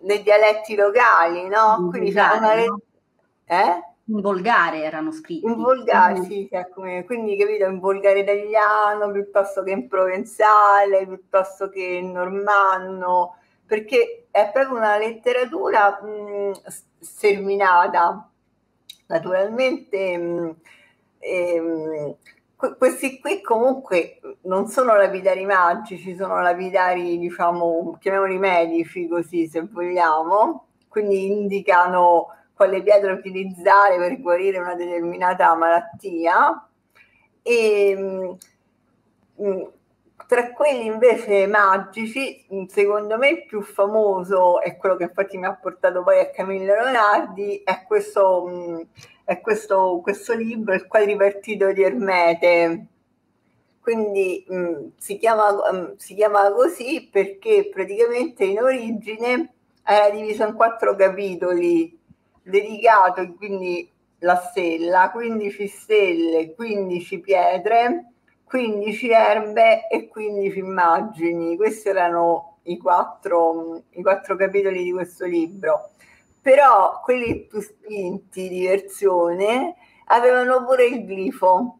[0.00, 1.76] nei dialetti locali, no?
[1.78, 2.66] In Quindi volgare, una le...
[3.44, 3.82] eh?
[4.08, 5.46] In volgare erano scritti.
[5.46, 6.22] In volgare, mm.
[6.22, 7.04] sì, come...
[7.04, 14.50] quindi capito, in volgare italiano piuttosto che in provenzale, piuttosto che in normanno, perché è
[14.52, 16.52] proprio una letteratura mh,
[17.00, 18.30] sterminata.
[19.08, 20.56] Naturalmente mh,
[21.18, 22.14] ehm,
[22.56, 30.68] questi qui comunque non sono lapidari magici, sono lapidari, diciamo, chiamiamoli medici così se vogliamo,
[30.88, 36.68] quindi indicano quale pietra utilizzare per guarire una determinata malattia.
[37.42, 38.36] E
[40.26, 45.54] tra quelli invece magici, secondo me il più famoso e quello che infatti mi ha
[45.54, 48.86] portato poi a Camillo Leonardi è questo,
[49.26, 52.86] è questo, questo libro, Il quadripartito di Ermete.
[53.80, 59.54] Quindi mh, si, chiama, mh, si chiama così perché praticamente in origine
[59.84, 61.98] era diviso in quattro capitoli,
[62.42, 68.12] dedicato quindi la stella, 15 stelle, 15 pietre
[68.46, 71.56] 15 erbe e 15 immagini.
[71.56, 75.90] Questi erano i quattro, i quattro capitoli di questo libro.
[76.46, 79.74] Però quelli più spinti di versione
[80.04, 81.78] avevano pure il glifo,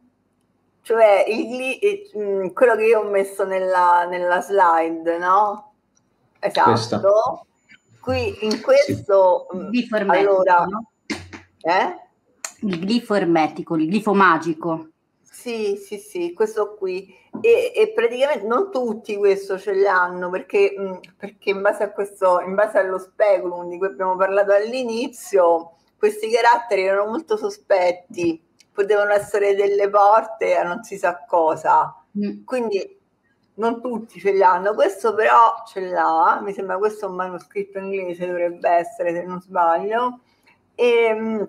[0.82, 1.78] cioè il gli,
[2.18, 5.74] mm, quello che io ho messo nella, nella slide, no?
[6.40, 6.70] Esatto.
[6.70, 7.00] Questa.
[8.00, 9.46] Qui in questo...
[9.52, 9.56] Sì.
[9.56, 10.90] Mm, glifo allora, no?
[11.60, 12.08] eh?
[12.62, 14.88] Il glifo ermetico, il glifo magico.
[15.38, 17.14] Sì, sì, sì, questo qui.
[17.40, 22.40] E, e, praticamente non tutti questo ce l'hanno perché, mh, perché in, base a questo,
[22.40, 29.12] in base allo speculum di cui abbiamo parlato all'inizio, questi caratteri erano molto sospetti, potevano
[29.12, 31.94] essere delle porte a non si sa cosa.
[32.18, 32.44] Mm.
[32.44, 32.98] Quindi
[33.56, 38.26] non tutti ce l'hanno, questo però ce l'ha, mi sembra questo è un manoscritto inglese,
[38.26, 40.20] dovrebbe essere se non sbaglio.
[40.74, 41.48] E, mh,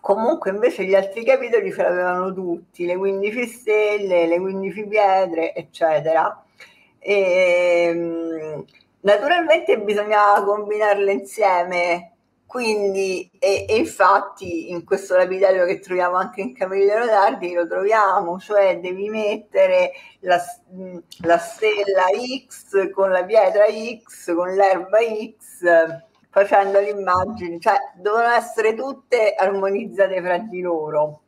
[0.00, 6.42] Comunque invece gli altri capitoli ce l'avevano tutti, le 15 stelle, le 15 pietre, eccetera.
[6.98, 7.14] E,
[7.88, 8.64] ehm,
[9.00, 12.12] naturalmente bisognava combinarle insieme,
[12.46, 18.40] quindi, e, e, infatti in questo lapidario che troviamo anche in Camille Rodardi lo troviamo,
[18.40, 20.40] cioè devi mettere la,
[21.20, 22.06] la stella
[22.46, 29.34] X con la pietra X, con l'erba X facendo le immagini, cioè devono essere tutte
[29.34, 31.22] armonizzate fra di loro.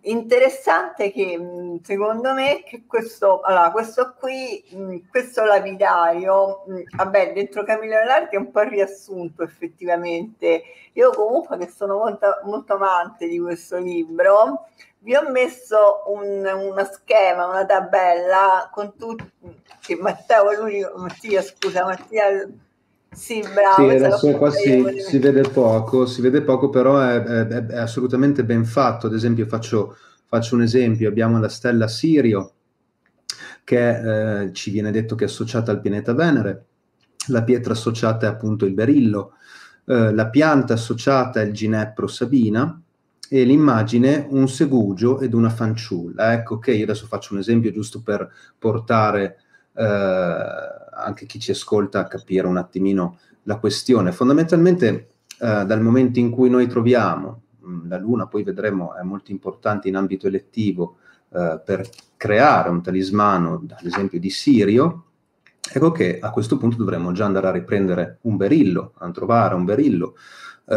[0.00, 1.38] Interessante che
[1.82, 4.64] secondo me che questo, allora, questo qui,
[5.10, 6.64] questo lapidario,
[6.96, 10.62] vabbè, dentro Camillo dell'Arte è un po' riassunto effettivamente.
[10.94, 14.68] Io comunque che sono molto, molto amante di questo libro,
[15.00, 19.30] vi ho messo un, uno schema, una tabella con tutti,
[19.80, 22.48] che Matteo l'unico, Mattia scusa, Mattia
[23.16, 23.88] sì, bravo.
[23.88, 28.44] Sì, adesso qua si, si, vede poco, si vede poco, però è, è, è assolutamente
[28.44, 29.06] ben fatto.
[29.06, 29.96] Ad esempio, faccio,
[30.26, 32.52] faccio, un esempio: abbiamo la stella Sirio,
[33.64, 36.66] che eh, ci viene detto che è associata al pianeta Venere,
[37.28, 39.32] la pietra associata è appunto il berillo,
[39.86, 42.80] eh, la pianta associata è il ginepro Sabina
[43.28, 46.34] e l'immagine un segugio ed una fanciulla.
[46.34, 49.38] Ecco che io adesso faccio un esempio giusto per portare.
[49.74, 54.12] Eh, anche chi ci ascolta capire un attimino la questione.
[54.12, 59.02] Fondamentalmente eh, dal momento in cui noi troviamo, mh, mm, la Luna poi vedremo è
[59.02, 60.96] molto importante in ambito elettivo
[61.32, 65.04] eh, per creare un talismano, ad esempio di Sirio,
[65.72, 69.64] ecco che a questo punto dovremmo già andare a riprendere un berillo, a trovare un
[69.64, 70.14] berillo,
[70.68, 70.74] eh,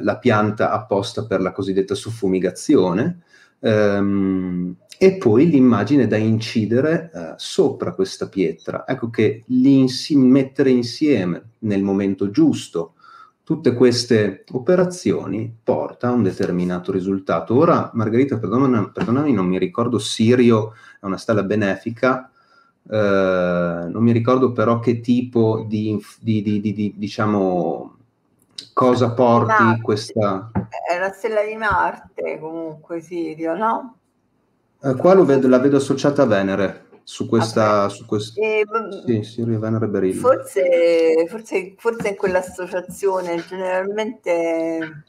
[0.00, 3.22] la pianta apposta per la cosiddetta suffumigazione,
[3.60, 8.86] ehm, e poi l'immagine da incidere eh, sopra questa pietra.
[8.86, 12.94] Ecco che l'insi- mettere insieme nel momento giusto
[13.44, 17.54] tutte queste operazioni porta a un determinato risultato.
[17.54, 22.30] Ora, Margherita, perdonami, perdonami non mi ricordo, Sirio è una stella benefica,
[22.88, 27.96] eh, non mi ricordo però che tipo di, di, di, di diciamo,
[28.72, 30.50] cosa porti questa...
[30.88, 33.96] È la stella di Marte comunque, Sirio, no?
[34.84, 37.84] Eh, qua vedo, la vedo associata a Venere, su questa...
[37.84, 37.96] Okay.
[37.96, 38.38] Su quest...
[38.38, 38.64] e,
[39.06, 40.20] sì, sì, Venere Berillo.
[40.20, 45.04] Forse, forse, forse in quell'associazione, generalmente,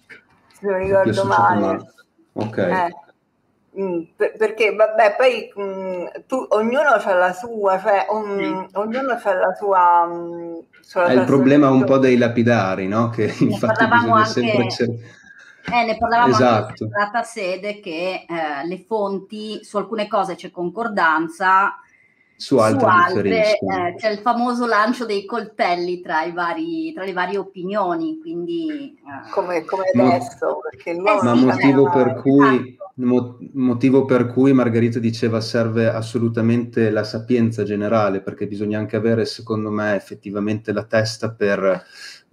[0.58, 1.92] se non ricordo male.
[2.32, 2.58] Ok.
[2.58, 8.68] Eh, mm, per, perché vabbè poi mh, mm, tu, ognuno ha la sua cioè un,
[8.70, 8.78] sì.
[8.78, 13.10] ognuno ha la sua, mh, sua è il problema un po' dei lapidari no?
[13.10, 14.30] che infatti bisogna anche...
[14.30, 15.24] sempre cercare
[15.72, 16.66] eh, ne parlavamo esatto.
[16.68, 16.90] anche in
[17.24, 21.80] sede che eh, le fonti, su alcune cose c'è concordanza,
[22.38, 27.14] su altre, su altre eh, c'è il famoso lancio dei coltelli tra, vari, tra le
[27.14, 28.98] varie opinioni, quindi...
[28.98, 29.30] Eh.
[29.32, 32.92] Come, come, adesso, perché eh ma sì, motivo, per cui, esatto.
[32.96, 39.26] mo, motivo per cui Margherita diceva serve assolutamente la sapienza generale, perché bisogna anche avere,
[39.26, 41.84] secondo me, effettivamente la testa per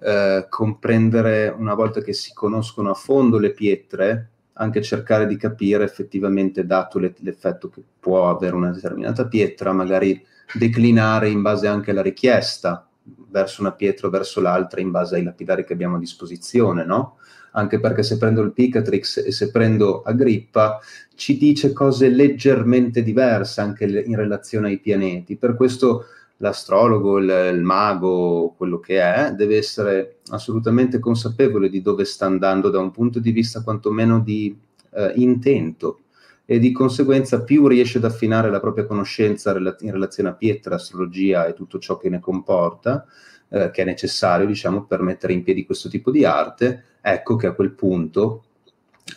[0.01, 5.85] eh, comprendere, una volta che si conoscono a fondo le pietre, anche cercare di capire
[5.85, 10.25] effettivamente, dato le, l'effetto che può avere una determinata pietra, magari
[10.55, 12.87] declinare in base anche alla richiesta,
[13.33, 17.17] verso una pietra o verso l'altra in base ai lapidari che abbiamo a disposizione, no?
[17.53, 20.79] Anche perché se prendo il Picatrix e se prendo Agrippa
[21.15, 25.37] ci dice cose leggermente diverse anche in relazione ai pianeti.
[25.37, 26.05] Per questo
[26.43, 32.69] l'astrologo, il, il, mago, quello che è, deve essere assolutamente consapevole di dove sta andando
[32.69, 34.55] da un punto di vista quantomeno di
[34.91, 36.01] eh, intento
[36.45, 41.47] e di conseguenza più riesce ad affinare la propria conoscenza in relazione a pietra, astrologia
[41.47, 43.07] e tutto ciò che ne comporta,
[43.49, 47.47] eh, che è necessario, diciamo, per mettere in piedi questo tipo di arte, ecco che
[47.47, 48.45] a quel punto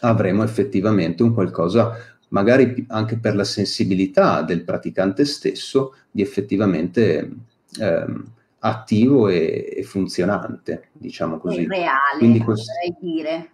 [0.01, 1.97] avremo effettivamente un qualcosa
[2.30, 7.32] magari anche per la sensibilità del praticante stesso, di effettivamente
[7.80, 11.63] ehm, attivo e, e, funzionante, diciamo così.
[11.63, 12.71] È reale, Quindi questo...
[12.73, 13.51] vorrei dire,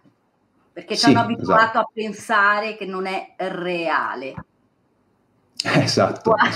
[0.72, 1.80] perché ci sì, hanno abituato esatto.
[1.80, 4.34] a pensare che non è reale.
[5.63, 6.32] Esatto.
[6.32, 6.49] Qua,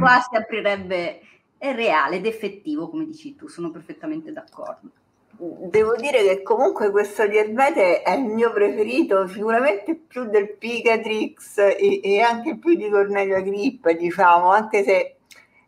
[0.00, 1.20] qua si aprirebbe,
[1.56, 4.90] è reale ed effettivo, come dici tu, sono perfettamente d'accordo
[5.38, 11.58] devo dire che comunque questo di Ermete è il mio preferito, sicuramente più del Picatrix
[11.58, 15.16] e, e anche più di Cornelio Agrippa, diciamo, anche se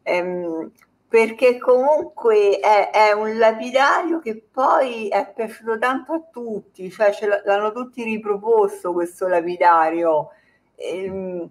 [0.03, 0.71] ehm,
[1.09, 7.13] perché comunque è, è, un lapidario che poi è piaciuto tanto a tutti, cioè
[7.45, 10.31] l'hanno tutti riproposto questo lapidario.
[10.77, 11.49] Ehm,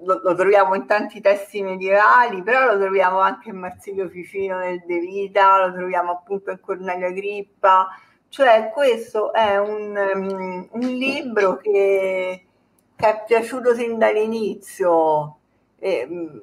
[0.00, 4.82] lo, lo, troviamo in tanti testi medievali, però lo troviamo anche in Marsilio Ficino nel
[4.86, 7.88] De Vita, lo troviamo appunto in Cornelio Agrippa,
[8.28, 12.46] cioè questo è un, um, un libro che,
[12.94, 15.38] che, è piaciuto sin dall'inizio.
[15.78, 16.42] E, um,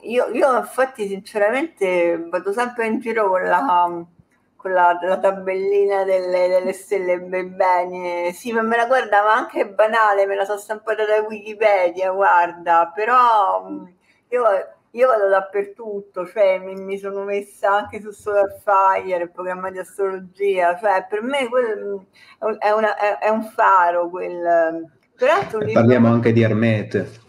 [0.00, 3.62] io, io infatti sinceramente vado sempre in giro con la
[4.66, 8.32] con la, tabellina delle, delle stelle bene.
[8.32, 12.90] Sì, ma me la guarda, ma anche banale, me la so stampata da Wikipedia, guarda,
[12.92, 13.84] però mm,
[14.30, 14.42] io,
[14.90, 19.78] io vado dappertutto, cioè mi, mi, sono messa anche su Solar Fire, il programma di
[19.78, 22.04] astrologia, cioè per me quel,
[22.44, 24.94] mm, è, una, è, è un faro quel...
[25.16, 27.24] Peraltro, Parliamo anche di Armete.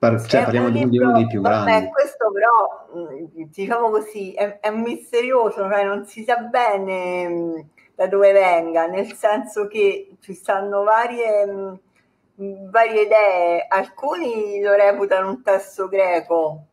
[0.00, 1.72] Par- cioè, parliamo libro, di uno dei più grandi.
[1.72, 7.58] Vabbè, questo però, mm, diciamo così, è, è misterioso, cioè non si sa bene mm,
[7.94, 15.28] da dove venga, nel senso che ci stanno varie, mm, varie idee, alcuni lo reputano
[15.28, 16.64] un testo greco,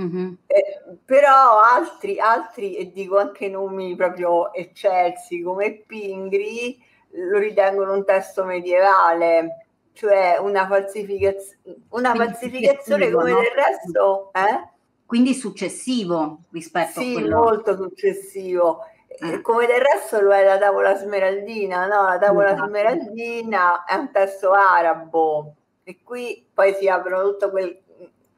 [0.00, 0.32] mm-hmm.
[0.46, 8.04] eh, però altri, altri, e dico anche nomi proprio eccelsi come Pingri, lo ritengono un
[8.04, 9.65] testo medievale
[9.96, 11.56] cioè una, falsificaz-
[11.88, 13.40] una falsificazione come no?
[13.40, 14.30] del resto.
[14.34, 14.68] Eh?
[15.06, 17.36] Quindi successivo rispetto sì, a quello...
[17.38, 18.80] molto successivo.
[19.08, 19.40] Eh.
[19.40, 22.04] Come del resto lo è la tavola smeraldina, no?
[22.08, 22.68] La tavola esatto.
[22.68, 27.80] smeraldina è un testo arabo e qui poi si aprono tutto quel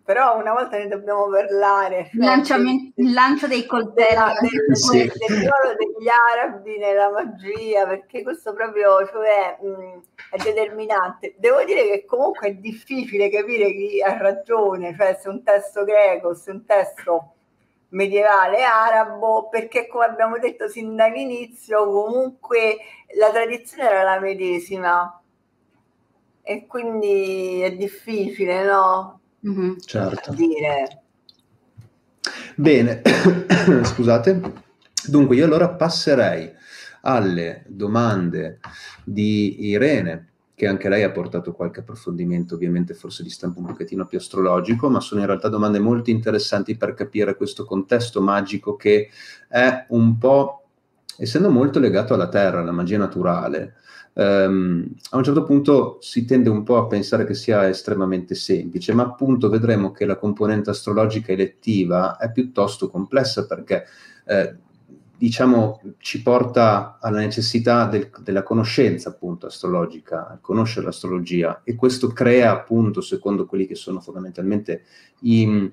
[0.08, 2.08] però una volta ne dobbiamo parlare.
[2.94, 4.16] Il lancio dei coltelli.
[4.40, 4.96] Del, sì.
[5.04, 10.00] del ruolo degli arabi nella magia, perché questo proprio cioè, mh,
[10.30, 11.34] è determinante.
[11.36, 16.32] Devo dire che comunque è difficile capire chi ha ragione, cioè se un testo greco,
[16.32, 17.34] se un testo
[17.90, 22.78] medievale arabo, perché come abbiamo detto sin dall'inizio, comunque
[23.18, 25.22] la tradizione era la medesima.
[26.40, 29.17] E quindi è difficile, no?
[29.46, 29.76] Mm-hmm.
[29.84, 30.32] Certo.
[30.32, 31.02] Dire.
[32.56, 33.02] Bene,
[33.84, 34.66] scusate.
[35.06, 36.52] Dunque, io allora passerei
[37.02, 38.58] alle domande
[39.04, 44.06] di Irene, che anche lei ha portato qualche approfondimento, ovviamente forse di stampo un pochettino
[44.06, 49.08] più astrologico, ma sono in realtà domande molto interessanti per capire questo contesto magico che
[49.46, 50.64] è un po',
[51.16, 53.76] essendo molto legato alla Terra, alla magia naturale,
[54.18, 58.92] Um, a un certo punto si tende un po' a pensare che sia estremamente semplice,
[58.92, 63.84] ma appunto vedremo che la componente astrologica elettiva è piuttosto complessa perché
[64.26, 64.56] eh,
[65.16, 72.50] diciamo ci porta alla necessità del, della conoscenza appunto astrologica, conoscere l'astrologia e questo crea
[72.50, 74.82] appunto secondo quelli che sono fondamentalmente
[75.20, 75.70] i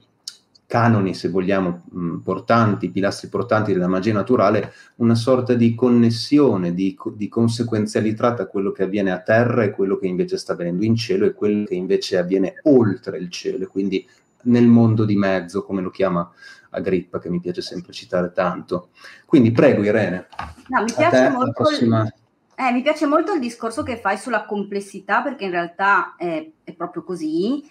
[0.67, 6.97] canoni, se vogliamo, mh, portanti, pilastri portanti della magia naturale, una sorta di connessione, di,
[7.13, 10.95] di, conseguenzialità tra quello che avviene a terra e quello che invece sta avvenendo in
[10.95, 14.05] cielo e quello che invece avviene oltre il cielo, quindi
[14.43, 16.29] nel mondo di mezzo, come lo chiama
[16.71, 18.89] Agrippa, che mi piace sempre citare tanto.
[19.25, 20.27] Quindi prego Irene.
[20.67, 21.63] No, mi piace molto...
[21.63, 22.11] Prossima...
[22.57, 26.73] Eh, mi piace molto il discorso che fai sulla complessità, perché in realtà è, è
[26.73, 27.63] proprio così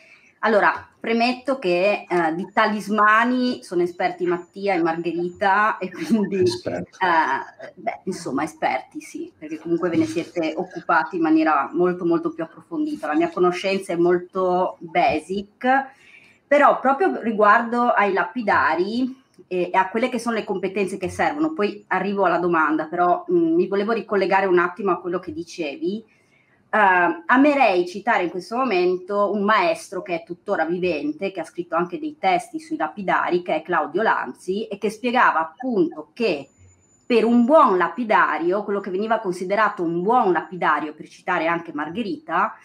[0.45, 8.01] allora, premetto che eh, di talismani sono esperti Mattia e Margherita e quindi, eh, beh,
[8.05, 13.07] insomma, esperti sì, perché comunque ve ne siete occupati in maniera molto molto più approfondita.
[13.07, 15.67] La mia conoscenza è molto basic,
[16.47, 21.55] però proprio riguardo ai lapidari, e, e, a quelle che sono le competenze che servono,
[21.55, 26.05] poi arrivo alla domanda, però mh, mi volevo ricollegare un attimo a quello che dicevi.
[26.75, 31.77] Uh, amerei citare in questo momento un maestro che è tuttora vivente, che ha scritto
[31.77, 36.49] anche dei testi sui lapidari, che è Claudio Lanzi, e che spiegava appunto che
[37.07, 42.57] per un buon lapidario, quello che veniva considerato un buon lapidario, per citare anche Margherita,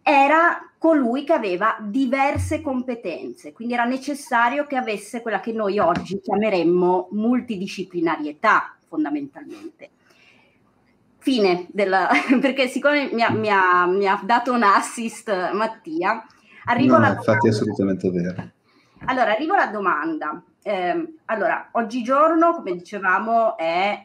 [0.00, 6.20] era colui che aveva diverse competenze, quindi era necessario che avesse quella che noi oggi
[6.20, 9.90] chiameremmo multidisciplinarietà fondamentalmente.
[11.20, 12.08] Fine della,
[12.40, 16.26] perché siccome mi ha, mi, ha, mi ha, dato un assist Mattia,
[16.64, 17.46] arrivo no, alla infatti domanda.
[17.46, 18.50] è assolutamente vero.
[19.04, 20.42] Allora, arrivo alla domanda.
[20.62, 24.04] Eh, allora, oggigiorno, come dicevamo, è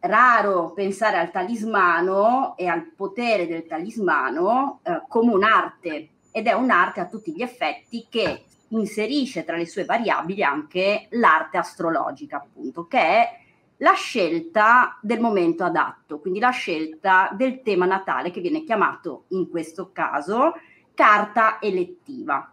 [0.00, 7.00] raro pensare al talismano e al potere del talismano eh, come un'arte ed è un'arte
[7.00, 12.98] a tutti gli effetti che inserisce tra le sue variabili anche l'arte astrologica, appunto, che
[12.98, 13.40] è
[13.82, 19.50] la scelta del momento adatto, quindi la scelta del tema natale che viene chiamato in
[19.50, 20.54] questo caso
[20.94, 22.46] carta elettiva.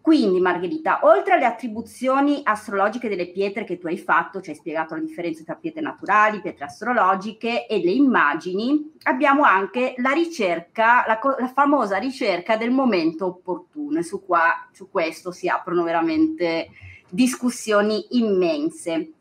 [0.00, 4.94] Quindi, Margherita, oltre alle attribuzioni astrologiche delle pietre che tu hai fatto, ci hai spiegato
[4.94, 11.20] la differenza tra pietre naturali, pietre astrologiche e le immagini, abbiamo anche la ricerca, la,
[11.38, 16.70] la famosa ricerca del momento opportuno e su, qua, su questo si aprono veramente
[17.10, 19.12] discussioni immense.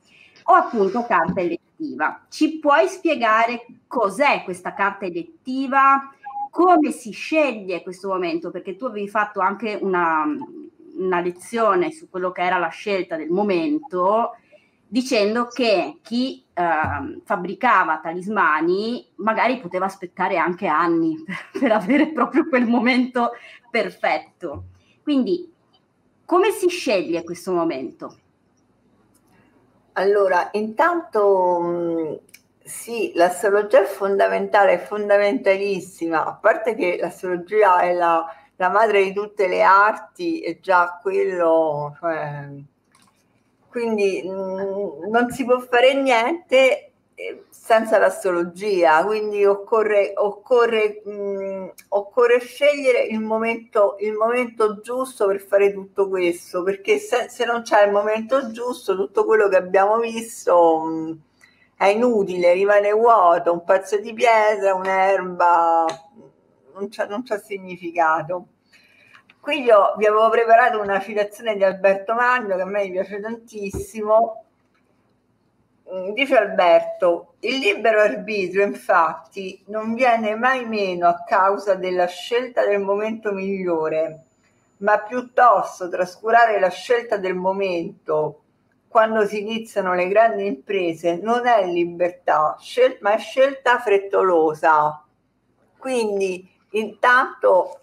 [0.49, 2.25] O appunto carta elettiva.
[2.29, 6.13] Ci puoi spiegare cos'è questa carta elettiva?
[6.49, 10.25] come si sceglie questo momento, perché tu avevi fatto anche una,
[10.97, 14.35] una lezione su quello che era la scelta del momento,
[14.87, 22.47] dicendo che chi eh, fabbricava talismani magari poteva aspettare anche anni per, per avere proprio
[22.47, 23.31] quel momento
[23.69, 24.65] perfetto.
[25.03, 25.51] Quindi,
[26.25, 28.17] come si sceglie questo momento?
[29.99, 32.13] Allora, intanto mm,
[32.63, 38.25] sì, l'astrologia è fondamentale, è fondamentalissima, a parte che l'astrologia è la,
[38.55, 42.47] la madre di tutte le arti, è già quello, cioè,
[43.69, 46.88] quindi mh, mm, non si può fare niente
[47.49, 55.39] senza l'astrologia, quindi occorre, occorre, mh, mm, occorre scegliere il momento, il momento, giusto per
[55.41, 59.99] fare tutto questo, perché se, se, non c'è il momento giusto, tutto quello che abbiamo
[59.99, 60.79] visto...
[60.85, 61.11] Mh, mm,
[61.79, 65.85] è inutile, rimane vuoto, un pezzo di pietra, un'erba,
[66.73, 68.47] non c'ha, non c'ha significato.
[69.39, 74.48] Qui io vi avevo preparato una citazione di Alberto Magno che a me piace tantissimo.
[75.93, 82.65] Mm, dice Alberto, il libero arbitrio infatti non viene mai meno a causa della scelta
[82.65, 84.25] del momento migliore,
[84.77, 88.43] ma piuttosto trascurare la scelta del momento
[88.89, 95.03] quando si iniziano le grandi imprese non è libertà, scel- ma è scelta frettolosa.
[95.77, 97.81] Quindi intanto,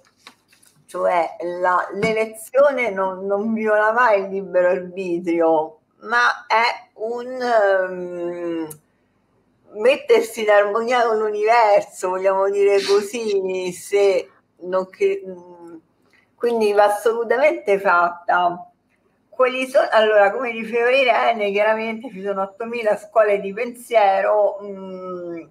[0.87, 7.27] cioè la, l'elezione non, non, viola mai il libero arbitrio, ma è un
[7.89, 8.69] um,
[9.81, 14.31] mettersi in armonia con l'universo, vogliamo dire così, se
[14.61, 15.77] non che, mm,
[16.35, 18.71] quindi va assolutamente fatta.
[19.69, 25.47] Sono, allora, come diceva Irene, chiaramente ci sono 8.000 scuole di pensiero, mh, mm,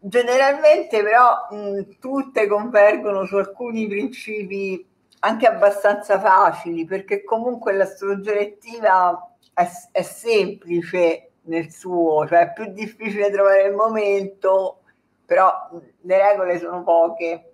[0.00, 4.86] generalmente però mh, mm, tutte convergono su alcuni principi
[5.20, 12.72] anche abbastanza facili, perché comunque l'astrologia elettiva è, è semplice nel suo, cioè è più
[12.72, 14.82] difficile trovare il momento,
[15.24, 17.52] però le regole sono poche.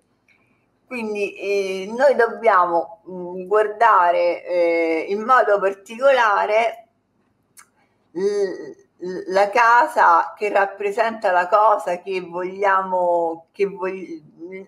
[0.85, 6.87] Quindi eh, noi dobbiamo mh, mm, guardare eh, in modo particolare
[8.11, 14.21] l- la casa che rappresenta la cosa che vogliamo, che vog-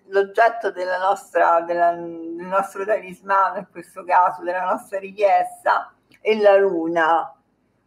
[0.08, 5.93] l'oggetto della nostra, della, del nostro talismano, in questo caso della nostra richiesta,
[6.26, 7.34] e la luna.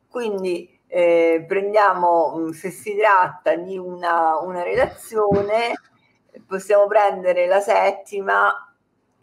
[0.07, 5.73] Quindi eh, prendiamo, mm, se si tratta di una, una relazione,
[6.45, 8.53] possiamo prendere la settima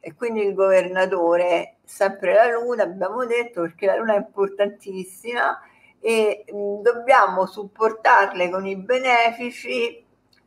[0.01, 5.61] e quindi il governatore, sempre la luna, abbiamo detto, perché la luna è importantissima
[6.01, 10.05] e mh, dobbiamo supportarle con i benefici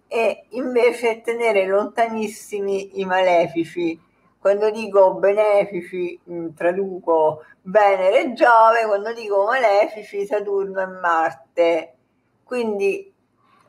[0.09, 3.97] e invece tenere lontanissimi i malefici.
[4.39, 11.95] Quando dico benefici mh, traduco Venere e Giove, quando dico malefici Saturno e Marte.
[12.43, 13.13] Quindi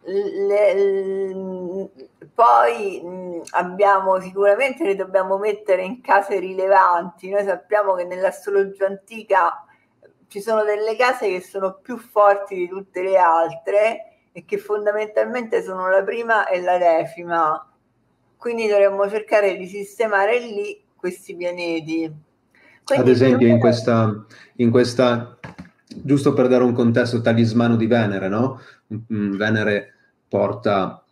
[0.02, 1.90] le, le,
[2.34, 7.30] poi mh, abbiamo sicuramente le dobbiamo mettere in case rilevanti.
[7.30, 9.64] Noi sappiamo che nell'astrologia antica
[10.28, 15.62] ci sono delle case che sono più forti di tutte le altre e che fondamentalmente
[15.62, 17.72] sono la prima e la decima.
[18.38, 22.10] Quindi dovremmo cercare di sistemare lì questi pianeti.
[22.84, 24.24] Quindi Ad esempio, in questa,
[24.56, 25.38] in questa,
[25.88, 28.60] giusto per dare un contesto talismano di Venere, no?
[28.86, 29.92] Venere
[30.28, 31.04] porta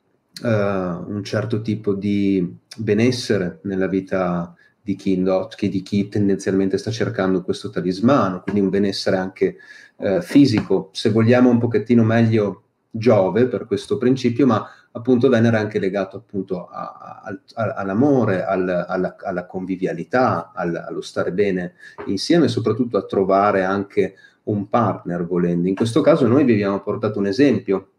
[0.43, 6.93] uh, un certo tipo di benessere nella vita di chi indocchi, di chi tendenzialmente sta
[6.93, 9.57] cercando questo talismano, quindi un benessere anche
[9.97, 12.63] uh, fisico, se vogliamo un pochettino meglio
[12.97, 14.67] Giove per questo principio, ma
[14.97, 20.75] appunto Venere è anche legato appunto a, a, a, all'amore, al, alla, alla, convivialità, al,
[20.75, 21.75] allo stare bene
[22.07, 25.69] insieme e soprattutto a trovare anche un partner volendo.
[25.69, 27.91] In questo caso noi vi abbiamo portato un esempio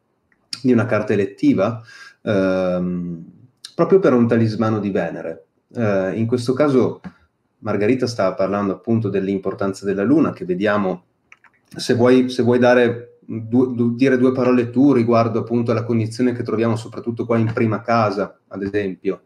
[0.61, 1.81] di una carta elettiva
[2.23, 3.25] ehm,
[3.75, 5.45] proprio per un talismano di Venere.
[5.75, 6.99] Eh, in questo caso
[7.59, 11.03] Margherita stava parlando appunto dell'importanza della Luna che vediamo,
[11.75, 16.31] se vuoi, se vuoi dare du- du- dire due parole tu riguardo appunto alla condizione
[16.31, 19.23] che troviamo soprattutto qua in prima casa, ad esempio.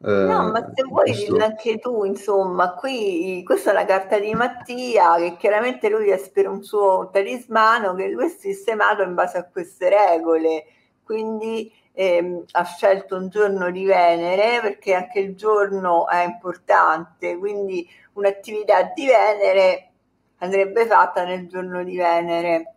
[0.00, 1.36] Eh, no, ma se vuoi questo...
[1.38, 6.48] anche tu, insomma, qui questa è la carta di Mattia, che chiaramente lui è per
[6.48, 10.64] un suo talismano che lui è sistemato in base a queste regole,
[11.02, 17.84] quindi ehm, ha scelto un giorno di Venere perché anche il giorno è importante, quindi
[18.12, 19.90] un'attività di Venere
[20.38, 22.74] andrebbe fatta nel giorno di Venere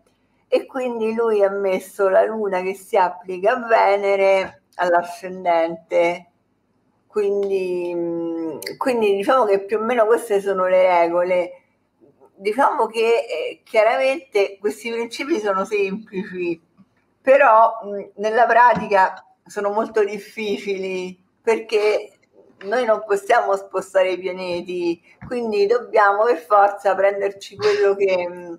[0.54, 6.26] e quindi lui ha messo la luna che si applica a Venere all'ascendente.
[7.08, 11.52] Quindi, mm, quindi diciamo che più o meno queste sono le regole.
[12.36, 16.60] Diciamo che eh, chiaramente questi principi sono semplici,
[17.22, 22.18] però mh, mm, nella pratica sono molto difficili perché
[22.64, 28.54] noi non possiamo spostare i pianeti, quindi dobbiamo per forza prenderci quello che, mm,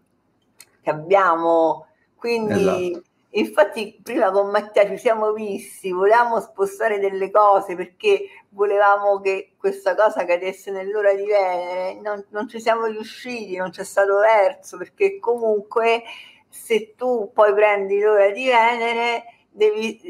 [0.82, 1.86] che abbiamo.
[2.16, 3.02] Quindi, esatto.
[3.30, 9.94] infatti, prima con Mattia ci siamo visti, volevamo spostare delle cose perché volevamo che questa
[9.94, 15.18] cosa cadesse nell'ora di Venere, non, non ci siamo riusciti, non c'è stato verso, perché
[15.18, 16.02] comunque
[16.48, 20.00] se tu poi prendi l'ora di Venere, devi,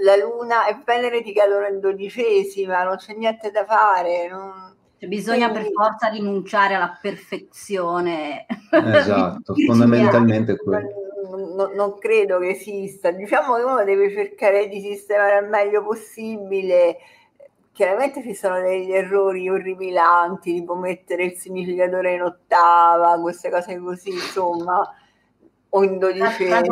[0.00, 4.28] la Luna e Venere ti cadono in dodicesima, non c'è niente da fare.
[4.28, 5.68] Non, cioè, bisogna Quindi...
[5.68, 8.46] per forza rinunciare alla perfezione.
[8.70, 11.04] Esatto, fondamentalmente quello.
[11.54, 13.10] Non, non, credo che esista.
[13.10, 16.96] Diciamo che uno deve cercare di sistemare al meglio possibile.
[17.72, 24.10] Chiaramente ci sono degli errori orripilanti, tipo mettere il significatore in ottava, queste cose così,
[24.10, 24.80] insomma
[25.68, 26.62] o in dodicesima.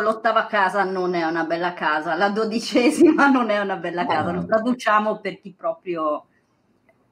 [0.00, 4.46] L'ottava casa non è una bella casa, la dodicesima non è una bella casa, lo
[4.46, 6.28] traduciamo per chi proprio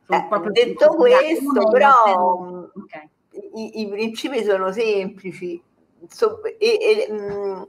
[0.09, 3.09] eh, detto questo, però okay.
[3.55, 5.63] i, i, principi sono semplici
[6.09, 7.63] so, e, e mh, mm,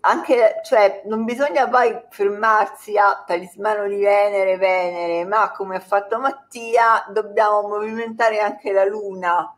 [0.00, 6.18] anche, cioè, non bisogna poi fermarsi a talismano di Venere, Venere, ma come ha fatto
[6.18, 9.54] Mattia, dobbiamo movimentare anche la Luna,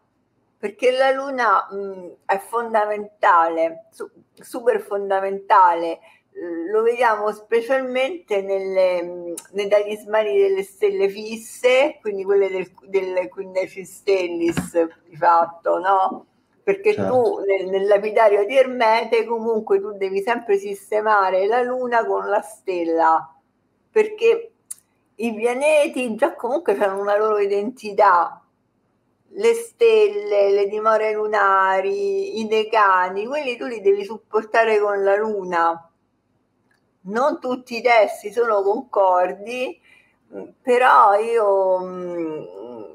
[0.58, 6.00] perché la Luna mh, mm, è fondamentale, su, super fondamentale
[6.34, 14.88] lo vediamo specialmente nelle, nei talismani delle stelle fisse, quindi quelle del, del 15 Stellis
[15.06, 16.26] di fatto, no?
[16.62, 17.12] Perché certo.
[17.12, 22.40] tu nel, nel, lapidario di Ermete comunque tu devi sempre sistemare la luna con la
[22.40, 23.34] stella,
[23.90, 24.52] perché
[25.16, 28.42] i pianeti già comunque hanno una loro identità,
[29.34, 35.86] le stelle, le dimore lunari, i decani, quelli tu li devi supportare con la luna
[37.02, 39.80] non tutti i testi sono concordi,
[40.60, 42.42] però io mm,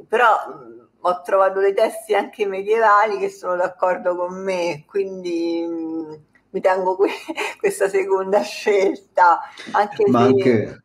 [0.07, 6.13] però mm, ho trovato dei testi anche medievali che sono d'accordo con me, quindi mm,
[6.51, 7.09] mi tengo que-
[7.59, 9.39] questa seconda scelta.
[9.71, 10.25] Anche Ma se...
[10.25, 10.81] anche...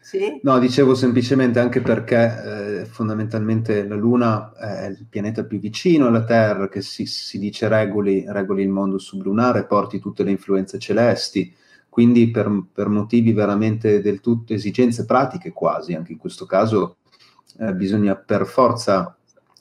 [0.00, 0.40] Sì?
[0.42, 6.24] No, dicevo semplicemente anche perché eh, fondamentalmente la Luna è il pianeta più vicino alla
[6.24, 11.54] Terra, che si, si dice regoli, regoli il mondo sublunare, porti tutte le influenze celesti
[11.98, 16.98] quindi per, per, motivi veramente del tutto esigenze pratiche quasi, anche in questo caso
[17.58, 19.16] eh, bisogna per forza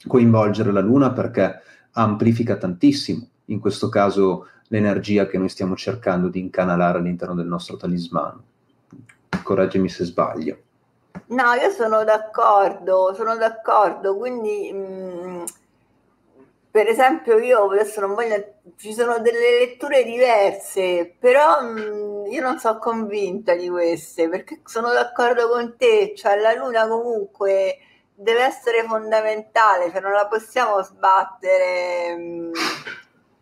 [0.05, 1.61] coinvolgere la Luna perché
[1.93, 7.75] amplifica tantissimo, in questo caso l'energia che noi stiamo cercando di incanalare all'interno del nostro
[7.75, 8.43] talismano.
[9.41, 10.57] Correggimi se sbaglio.
[11.29, 15.43] No, io sono d'accordo, sono d'accordo, quindi mh, mm,
[16.77, 22.41] per esempio io adesso non voglio, ci sono delle letture diverse, però mh, mm, io
[22.43, 27.79] non sono convinta di queste, perché sono d'accordo con te, cioè la luna comunque
[28.13, 32.51] deve essere fondamentale, cioè non la possiamo sbattere mh, mm,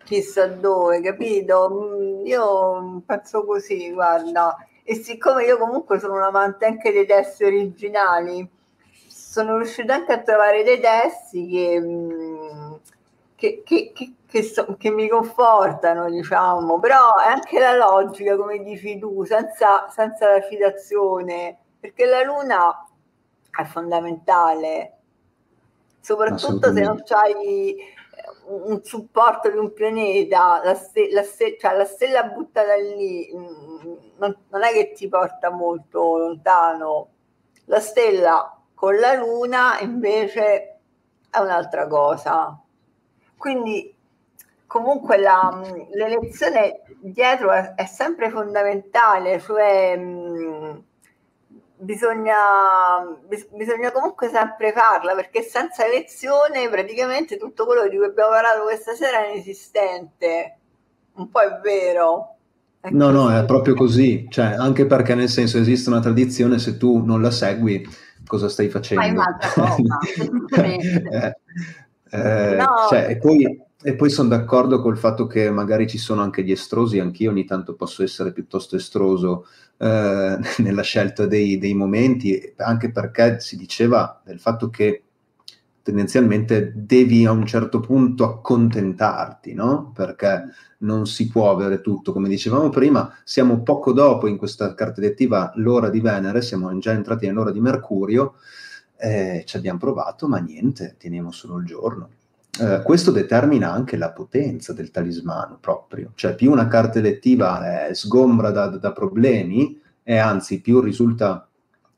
[0.05, 1.69] chissà dove, capito?
[1.73, 4.55] Mm, io penso così, guarda.
[4.81, 8.49] E siccome io comunque sono un amante anche dei testi originali,
[9.09, 12.24] sono riuscita anche a trovare dei testi che, mm,
[13.35, 13.91] che, che,
[14.25, 19.87] che, so, che mi confortano, diciamo, però è anche la logica, come dici tu, senza,
[19.89, 22.87] senza la citazione, perché la luna
[23.51, 24.97] è fondamentale,
[25.99, 27.93] soprattutto se non hai
[28.47, 33.93] un supporto di un pianeta, la, ste- la, ste- cioè la stella buttata lì mm,
[34.17, 37.09] non, non, è che ti porta molto lontano.
[37.65, 40.79] La stella con la luna invece
[41.29, 42.59] è un'altra cosa.
[43.37, 43.93] Quindi
[44.67, 45.61] comunque la,
[45.91, 50.83] l'elezione dietro è, è sempre fondamentale, cioè mh,
[51.77, 52.35] bisogna,
[53.27, 58.63] bis- bisogna comunque sempre farla perché senza elezione praticamente tutto quello di cui abbiamo parlato
[58.63, 60.57] questa sera è inesistente.
[61.13, 62.35] Un po' è vero.
[62.79, 63.17] È no, così.
[63.17, 67.21] no, è proprio così, cioè, anche perché nel senso esiste una tradizione, se tu non
[67.21, 67.83] la segui,
[68.27, 69.01] cosa stai facendo?
[69.01, 71.37] Fai un'altra cosa,
[72.15, 76.23] eh, no, cioè, e poi e poi sono d'accordo col fatto che magari ci sono
[76.23, 79.45] anche gli estrosi, anch'io ogni tanto posso essere piuttosto estroso
[79.77, 85.03] eh, nella scelta dei, dei, momenti, anche perché si diceva del fatto che
[85.83, 89.91] tendenzialmente devi a un certo punto accontentarti, no?
[89.93, 90.45] Perché
[90.79, 95.51] non si può avere tutto, come dicevamo prima, siamo poco dopo in questa carta elettiva
[95.57, 98.33] l'ora di Venere, siamo già entrati nell'ora di Mercurio,
[98.97, 102.09] eh, ci abbiamo provato, ma niente, teniamo solo il giorno.
[102.59, 107.93] Eh, questo determina anche la potenza del talismano proprio, cioè più una carta elettiva è
[107.93, 111.47] sgombra da, da problemi e anzi più risulta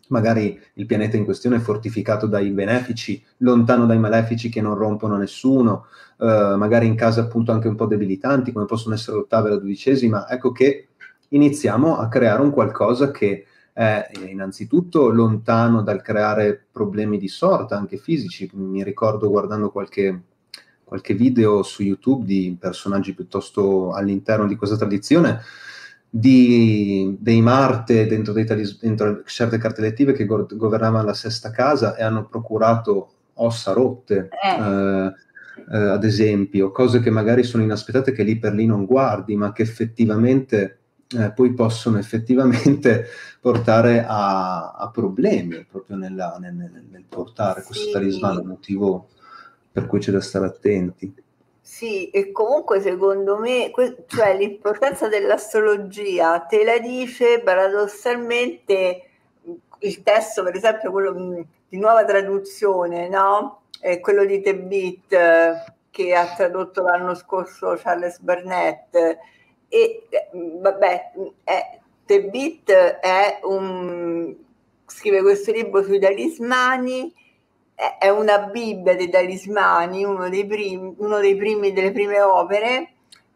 [0.08, 5.86] magari il pianeta in questione fortificato dai benefici, lontano dai malefici che non rompono nessuno,
[6.20, 9.58] eh, magari in case appunto anche un po' debilitanti come possono essere l'ottava e la
[9.58, 10.88] dodicesima, ecco che
[11.30, 13.45] iniziamo a creare un qualcosa che
[13.78, 18.49] è innanzitutto lontano dal creare problemi di sorta, anche fisici.
[18.53, 20.21] Mi ricordo guardando qualche
[20.84, 25.41] qualche video su YouTube di personaggi piuttosto all'interno di questa tradizione,
[26.09, 28.45] di, dei Marte dentro, dei
[28.80, 34.30] dentro certe carte elettive che go- governavano la sesta casa e hanno procurato ossa rotte,
[34.41, 34.61] eh.
[34.61, 35.13] Eh,
[35.73, 39.51] eh, ad esempio, cose che magari sono inaspettate che lì per lì non guardi, ma
[39.51, 40.80] che effettivamente
[41.16, 43.05] eh, poi possono effettivamente
[43.39, 47.68] portare a, a problemi proprio nella, nel, nel, portare sì.
[47.68, 49.08] questo talismano motivo
[49.72, 51.14] per cui c'è da stare attenti.
[51.62, 53.72] Sì, e comunque secondo me,
[54.08, 59.01] cioè l'importanza dell'astrologia te la dice paradossalmente
[59.80, 63.64] il testo, per esempio quello di nuova traduzione, no?
[63.80, 65.16] È quello di Tebit
[65.91, 68.95] che ha tradotto l'anno scorso Charles Burnett
[69.70, 71.11] e vabbè,
[71.43, 74.36] è, Tebit è un
[74.86, 77.13] scrive questo libro sui talismani
[77.99, 82.93] è una Bibbia dei talismani, uno dei primi, uno dei primi delle prime opere.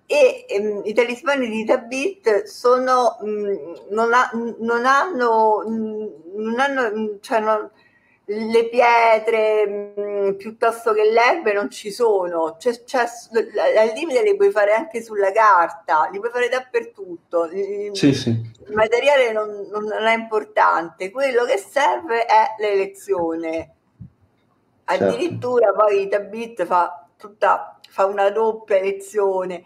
[0.07, 4.29] E ehm, i talismani di Tabit sono, mh, mm, non, ha,
[4.59, 7.69] non, hanno, mm, non hanno mm, cioè non,
[8.33, 14.35] le pietre mh, piuttosto che le erbe non ci sono, c'è, c'è, al limite li
[14.35, 17.49] puoi fare anche sulla carta, li puoi fare dappertutto.
[17.93, 18.29] Sì, sì.
[18.29, 23.75] Il materiale non, non è importante, quello che serve è l'elezione
[24.91, 25.15] Certo.
[25.15, 25.79] Addirittura certo.
[25.79, 29.63] poi Tabit fa, tutta, fa una doppia lezione,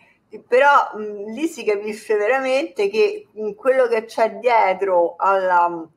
[0.48, 5.88] però mh, lì si capisce veramente che mh, quello che c'è dietro alla,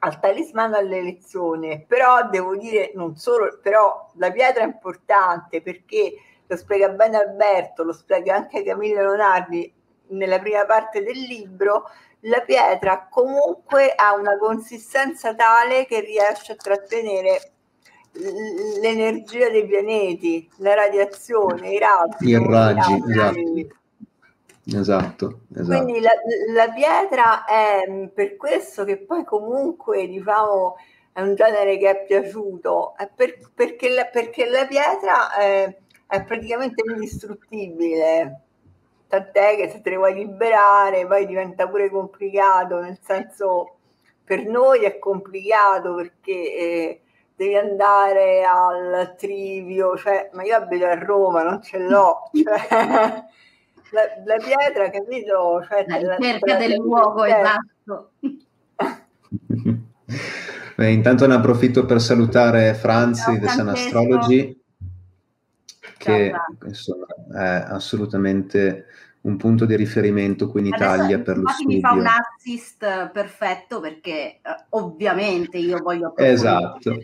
[0.00, 6.14] al talismano all'elezione, però devo dire non solo, però la pietra è importante perché
[6.46, 9.72] lo spiega bene Alberto, lo spiega anche Camille Leonardi
[10.08, 11.90] nella prima parte del libro,
[12.20, 17.52] la pietra comunque ha una consistenza tale che riesce a trattenere
[18.80, 22.28] l'energia dei pianeti, la radiazione, i raggi.
[22.28, 23.76] I raggi, esatto.
[24.74, 25.84] Esatto, esatto.
[25.84, 26.10] Quindi la,
[26.52, 30.74] la, pietra è per questo che poi comunque diciamo
[31.12, 35.76] è un genere che è piaciuto, è per, perché, la, perché, la, pietra è,
[36.08, 38.40] è, praticamente indistruttibile,
[39.06, 43.76] tant'è che se te ne vuoi liberare poi diventa pure complicato, nel senso
[44.24, 46.32] per noi è complicato perché...
[46.32, 47.00] Eh,
[47.36, 53.24] devi andare al trivio, cioè, ma io abito a Roma, non ce l'ho, cioè,
[53.90, 55.64] la, la, pietra, capito?
[55.68, 58.10] Cioè, la ricerca del luogo, esatto.
[60.76, 64.60] Beh, intanto ne approfitto per salutare Franzi di The Sun Astrology,
[65.96, 66.32] che
[66.64, 68.86] insomma, è assolutamente
[69.22, 71.76] un punto di riferimento qui in Italia per lo studio.
[71.76, 76.96] mi fa un assist perfetto perché uh, ovviamente io voglio esatto.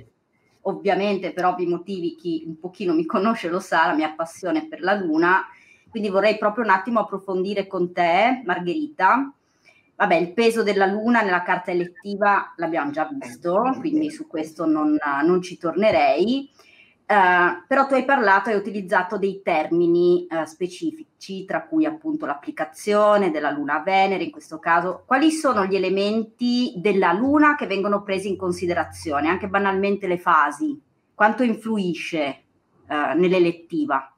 [0.63, 4.81] ovviamente per ovvi motivi chi un pochino mi conosce lo sa la mia passione per
[4.83, 5.45] la luna
[5.93, 9.33] quindi vorrei proprio un attimo approfondire con te Margherita
[9.95, 14.99] vabbè il peso della luna nella carta elettiva l'abbiamo già visto quindi su questo non,
[15.23, 16.51] non ci tornerei
[17.13, 22.25] Uh, però tu hai parlato e hai utilizzato dei termini uh, specifici, tra cui appunto
[22.25, 25.03] l'applicazione della Luna a Venere in questo caso.
[25.05, 30.81] Quali sono gli elementi della Luna che vengono presi in considerazione, anche banalmente le fasi?
[31.15, 32.45] Quanto influisce
[32.89, 34.12] uh, nell'elettiva?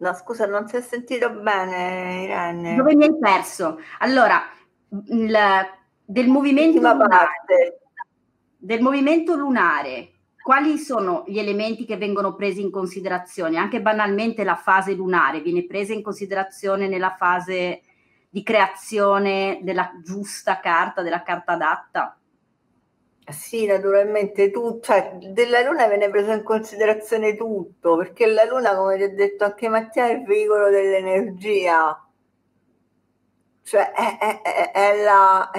[0.00, 2.74] No, scusa, non si è sentito bene, Irene.
[2.74, 3.78] Dove mi hai perso?
[3.98, 4.42] Allora,
[5.08, 5.36] il,
[6.04, 7.80] del movimento lunare,
[8.56, 13.58] del movimento lunare quali sono gli elementi che vengono presi in considerazione?
[13.58, 17.82] Anche banalmente la fase lunare viene presa in considerazione nella fase
[18.28, 22.19] di creazione della giusta carta, della carta adatta?
[23.32, 28.96] Sì, naturalmente tu, cioè, della Luna viene preso in considerazione tutto, perché la Luna, come
[28.96, 32.04] ti ha detto anche Mattia, è il veicolo dell'energia.
[33.62, 35.50] Cioè è, è, è, è la,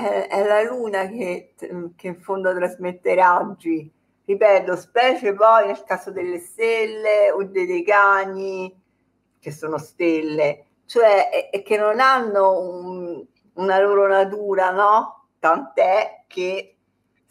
[0.46, 1.54] la, Luna che,
[1.96, 3.92] che in fondo trasmette raggi
[4.32, 8.74] ripeto, specie poi nel caso delle stelle o dei decani,
[9.40, 15.28] che sono stelle, cioè e, che non hanno un, una loro natura, no?
[15.40, 16.78] Tant'è che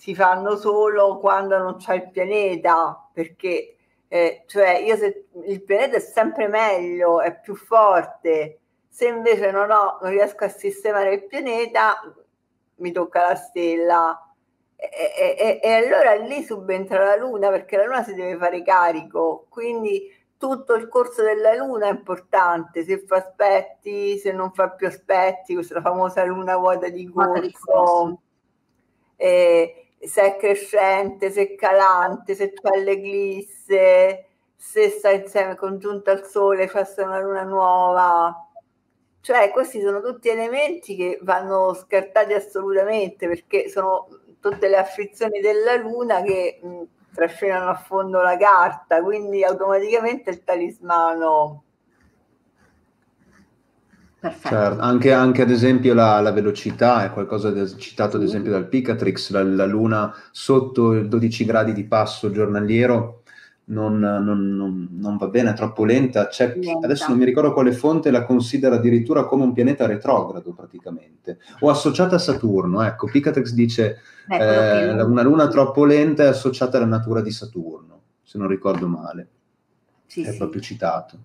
[0.01, 3.77] si fanno solo quando non c'è il pianeta, perché
[4.09, 8.61] eh, cioè io se, il pianeta è sempre meglio, è più forte.
[8.89, 12.01] Se invece non, ho, non riesco a sistemare il pianeta,
[12.77, 14.35] mi tocca la stella.
[14.75, 19.49] E, e, e, allora lì subentra la luna perché la luna si deve fare carico,
[19.51, 24.87] quindi tutto il corso della luna è importante, se fa aspetti, se non fa più
[24.87, 28.23] aspetti, questa famosa luna vuota di corso,
[29.17, 34.27] eh, se è crescente, se è calante, se c'è l'eclisse,
[34.57, 38.35] se sta insieme congiunta al sole, fa una luna nuova.
[39.21, 44.09] Cioè, questi sono tutti elementi che vanno scartati assolutamente perché sono
[44.41, 46.83] tutte le afflizioni della luna che mh,
[47.15, 51.65] trascinano a fondo la carta, quindi automaticamente il talismano.
[54.21, 58.69] Certo, anche, anche, ad esempio la, la, velocità è qualcosa di, citato ad esempio dal
[58.69, 63.21] Picatrix, la, la luna sotto i 12 gradi di passo giornaliero
[63.71, 66.27] non, non, non, non, va bene, è troppo lenta.
[66.29, 71.39] C'è, adesso non mi ricordo quale fonte la considera addirittura come un pianeta retrogrado praticamente,
[71.61, 72.83] o associata a Saturno.
[72.83, 73.99] Ecco, Picatrix dice
[74.29, 79.29] eh, una luna troppo lenta è associata alla natura di Saturno, se non ricordo male.
[80.07, 80.37] Sì, è sì.
[80.37, 81.19] proprio citato.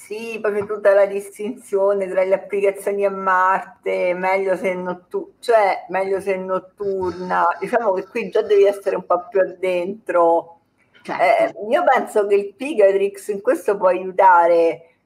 [0.00, 6.20] Sì, proprio tutta la distinzione tra le applicazioni a Marte, meglio se, nottu- cioè, meglio
[6.20, 7.46] se notturna.
[7.58, 10.60] Diciamo che qui già devi essere un po' più addentro
[11.02, 11.22] Certo.
[11.22, 14.96] Eh, io penso che il Pigatrix in questo può aiutare.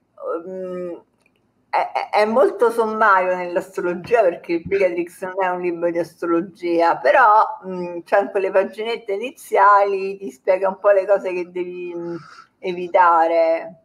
[0.44, 1.02] Um,
[1.68, 7.58] è, è, molto sommario nell'astrologia perché il Pigatrix non è un libro di astrologia, però
[7.64, 12.16] um, c'è in quelle paginette iniziali ti spiega un po' le cose che devi um,
[12.58, 13.83] evitare.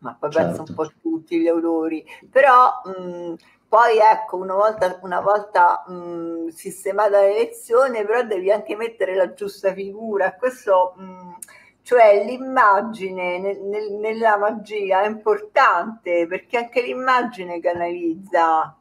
[0.00, 0.48] Ma poi certo.
[0.48, 2.04] penso un po' tutti gli autori.
[2.30, 3.36] Però um,
[3.68, 9.72] poi ecco, una volta, una volta mh, sistemata l'elezione, però devi anche mettere la giusta
[9.74, 10.34] figura.
[10.34, 11.36] Questo, mh,
[11.82, 18.74] cioè l'immagine nel, nel, nella magia è importante perché anche l'immagine canalizza.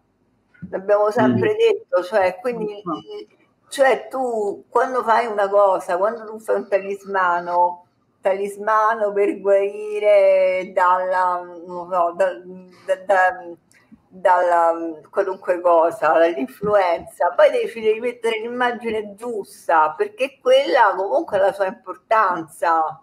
[0.70, 1.58] L'abbiamo sempre mm.
[1.58, 2.82] detto, cioè, quindi,
[3.70, 7.87] cioè tu quando fai una cosa, quando tu fai un talismano,
[8.22, 12.34] talismano per guarire dalla, non so, da,
[12.86, 13.56] da, da
[14.20, 21.54] dalla qualunque cosa, dall'influenza, poi devi, devi mettere l'immagine giusta perché quella comunque ha la
[21.54, 23.02] sua importanza.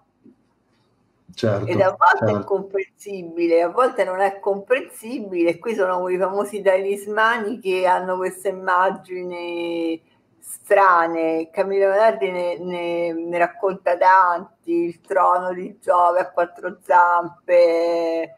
[1.34, 2.40] Certo, Ed a volte certo.
[2.40, 5.58] è comprensibile, a volte non è comprensibile.
[5.58, 10.00] Qui sono quei famosi talismani che hanno queste immagini
[10.44, 11.48] strane.
[11.50, 18.36] Camillo Menardi ne, ne, ne, racconta tanti: il trono di Giove a quattro zampe,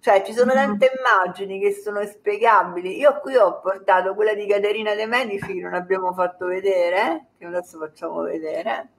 [0.00, 0.64] cioè ci sono mm-hmm.
[0.64, 2.98] tante immagini che sono spiegabili.
[2.98, 7.46] Io qui ho portato quella di Caterina De Medici che non abbiamo fatto vedere, che
[7.46, 8.90] adesso facciamo vedere.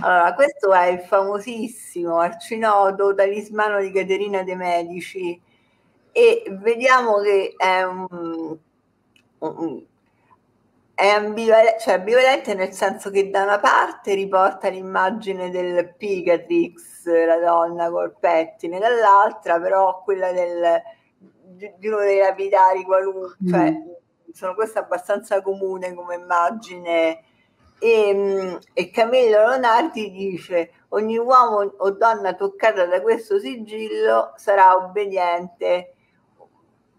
[0.00, 5.40] Allora, questo è il famosissimo arcinoto talismano di Caterina De Medici
[6.12, 8.58] e vediamo che è un,
[9.38, 9.84] un
[10.96, 17.38] è ambivalente, cioè ambivalente nel senso che da una parte riporta l'immagine del Picatrix, la
[17.38, 20.80] donna col pettine, dall'altra però quella del,
[21.18, 23.46] di, uno dei lapidari qualunque, mm.
[23.46, 23.74] cioè,
[24.32, 27.20] sono questa abbastanza comune come immagine.
[27.78, 35.95] E, e Camillo Leonardi dice ogni uomo o donna toccata da questo sigillo sarà obbediente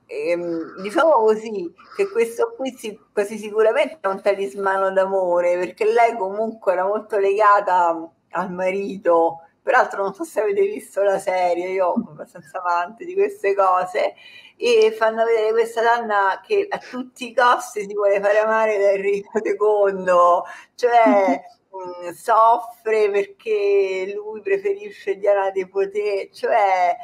[0.07, 6.15] ehm, diciamo così che questo qui si, quasi sicuramente è un talismano d'amore perché lei
[6.17, 9.41] comunque era molto legata al marito.
[9.61, 14.13] Peraltro non so se avete visto la serie io sono abbastanza amante di queste cose
[14.55, 18.91] e fanno vedere questa donna che a tutti i costi si vuole fare amare da
[18.91, 20.43] Enrico II
[20.75, 21.41] cioè
[22.09, 26.95] mh, soffre perché lui preferisce Diana De Poté cioè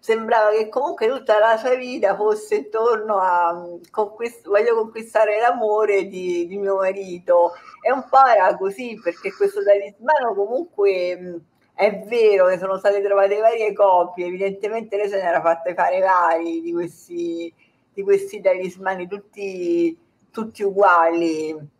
[0.00, 6.46] sembrava che comunque tutta la sua vita fosse intorno a conquist- voglio conquistare l'amore di,
[6.46, 7.52] di, mio marito.
[7.86, 11.42] E un po' era così perché questo talismano comunque
[11.74, 16.00] è vero che sono state trovate varie coppie evidentemente lei se ne era fatte fare
[16.00, 17.52] vari di questi,
[17.92, 19.96] di questi talismani tutti,
[20.30, 21.78] tutti uguali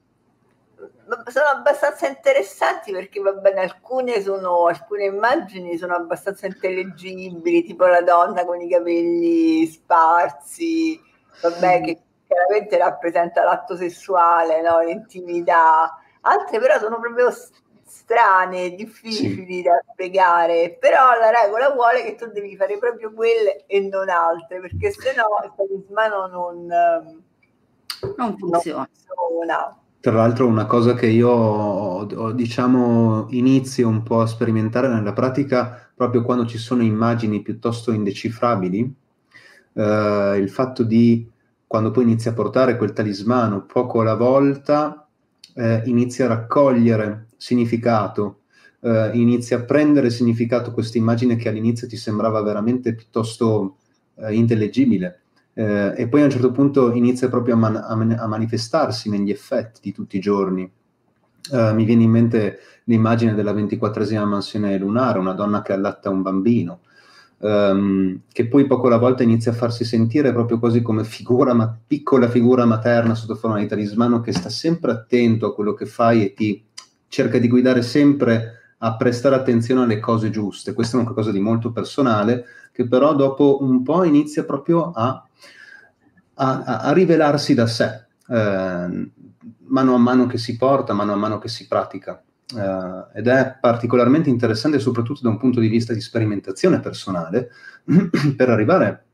[1.26, 8.02] sono abbastanza interessanti perché va bene, alcune, sono, alcune immagini sono abbastanza intellegibili, tipo la
[8.02, 11.00] donna con i capelli sparsi,
[11.42, 14.80] vabbè, che chiaramente rappresenta l'atto sessuale, no?
[14.80, 15.98] l'intimità.
[16.22, 17.30] Altre però sono proprio
[17.84, 19.62] strane, difficili sì.
[19.62, 24.60] da spiegare, però la regola vuole che tu devi fare proprio quelle e non altre,
[24.60, 26.66] perché se no il talismano non,
[28.16, 28.78] non funziona.
[28.78, 29.80] Non funziona.
[30.01, 35.12] Tra l'altro una cosa che io ho, ho, diciamo inizio un po' a sperimentare nella
[35.12, 38.94] pratica proprio quando ci sono immagini piuttosto indecifrabili,
[39.74, 41.28] eh, il fatto di
[41.66, 45.07] quando poi inizi a portare quel talismano poco alla volta,
[45.55, 48.40] eh, inizi a raccogliere significato,
[48.80, 53.76] eh, inizi a prendere significato questa immagine che all'inizio ti sembrava veramente piuttosto
[54.14, 55.20] eh, intellegibile
[55.55, 59.11] eh, e poi a un certo punto inizia proprio a, man- a, man- a manifestarsi
[59.11, 60.70] negli effetti di tutti i giorni.
[61.51, 66.22] Uh, mi viene in mente l'immagine della ventiquattresima mansione lunare, una donna che allatta un
[66.22, 66.80] bambino,
[67.38, 71.76] um, che poi poco alla volta inizia a farsi sentire proprio così come figura, ma
[71.84, 76.26] piccola figura materna sotto forma di talismano che sta sempre attento a quello che fai
[76.26, 76.62] e ti
[77.09, 80.74] cerca di guidare sempre a prestare attenzione alle cose giuste.
[80.74, 85.24] Questo è un qualcosa di molto personale che però dopo un po' inizia proprio a
[86.43, 89.11] a, a rivelarsi da sé, eh,
[89.66, 92.22] mano a mano che si porta, mano a mano che si pratica.
[92.53, 97.49] Uh, ed è particolarmente interessante soprattutto da un punto di vista di sperimentazione personale
[98.36, 99.05] per arrivare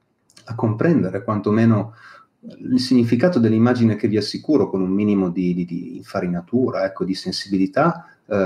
[0.45, 1.93] a comprendere quantomeno
[2.41, 7.15] il significato dell'immagine che vi assicuro con un minimo di, di, di infarinatura, ecco, di
[7.15, 8.37] sensibilità, uh,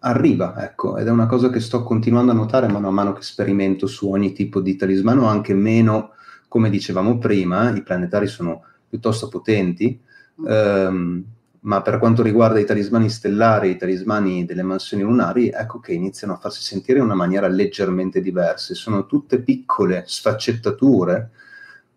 [0.00, 3.22] arriva, ecco, ed è una cosa che sto continuando a notare mano a mano che
[3.22, 6.12] sperimento su ogni tipo di talismano, anche meno
[6.52, 9.98] come dicevamo prima, i planetari sono piuttosto potenti,
[10.46, 11.24] ehm,
[11.60, 16.34] ma per quanto riguarda i talismani stellari, i talismani delle mansioni lunari, ecco che iniziano
[16.34, 18.74] a farsi sentire in una maniera leggermente diversa.
[18.74, 21.30] Sono tutte piccole sfaccettature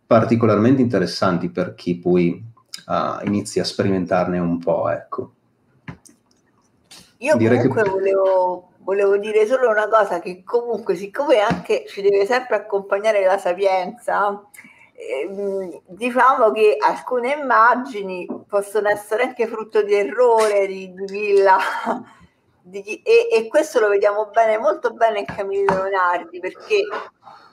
[0.07, 2.41] particolarmente interessanti per chi poi
[2.85, 5.33] uh, inizia a sperimentarne un po', ecco.
[7.17, 7.89] Io Direi comunque che...
[7.89, 13.39] volevo volevo dire solo una cosa che comunque siccome anche ci deve sempre accompagnare la
[13.39, 14.41] sapienza
[14.93, 21.57] ehm, diciamo che alcune immagini possono essere anche frutto di errore di, di Villa
[22.61, 26.83] di, e, e, questo lo vediamo bene molto bene in Camillo Leonardi perché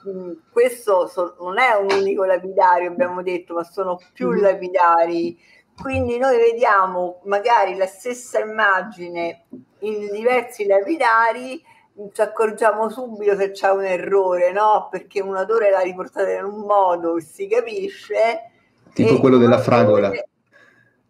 [0.04, 4.42] mh, questo so, non è un unico lapidario abbiamo detto ma sono più mm-hmm.
[4.42, 5.38] lapidari
[5.80, 9.44] quindi noi vediamo magari la stessa immagine
[9.80, 11.62] in diversi lapidari,
[12.12, 14.88] ci accorgiamo subito se c'è un errore, no?
[14.90, 18.50] Perché un autore l'ha riportata in un modo che si capisce.
[18.92, 20.10] Tipo quello della fragola.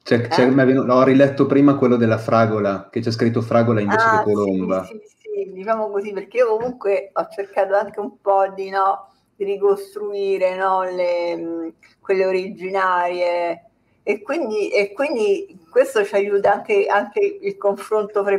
[0.03, 0.79] C'è, c'è, eh?
[0.79, 4.85] ho riletto prima quello della fragola, che c'è scritto fragola invece ah, che colomba.
[4.85, 9.09] Sì, sì, sì, diciamo così, perché io comunque ho cercato anche un po' di, no,
[9.37, 13.71] di ricostruire no, le, quelle originarie
[14.05, 18.39] e quindi, e quindi questo ci aiuta anche, anche il confronto fra,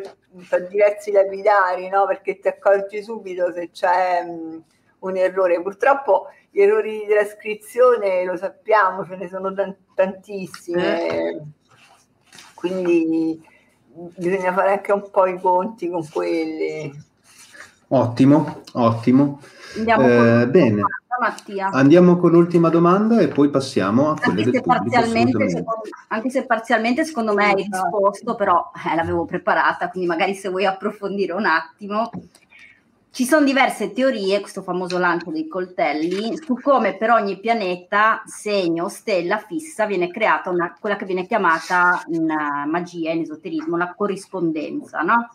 [0.49, 2.05] tra diversi lapidari, no?
[2.05, 4.61] perché ti accorgi subito se c'è um,
[4.99, 5.61] un errore.
[5.61, 11.41] Purtroppo gli errori di trascrizione lo sappiamo, ce ne sono t- tantissimi, eh.
[12.55, 13.41] quindi
[14.17, 17.11] bisogna fare anche un po' i conti con quelli.
[17.95, 19.39] Ottimo, ottimo.
[19.77, 20.81] Andiamo eh, bene.
[21.19, 21.67] Mattia.
[21.67, 26.45] Andiamo con l'ultima domanda e poi passiamo a quelle anche del pubblico, secondo, anche se
[26.47, 31.45] parzialmente secondo me hai risposto, però eh, l'avevo preparata, quindi magari se vuoi approfondire un
[31.45, 32.09] attimo.
[33.11, 38.89] Ci sono diverse teorie, questo famoso lancio dei coltelli, su come per ogni pianeta, segno,
[38.89, 45.01] stella fissa viene creata una, quella che viene chiamata in magia, in esoterismo, la corrispondenza,
[45.01, 45.27] no?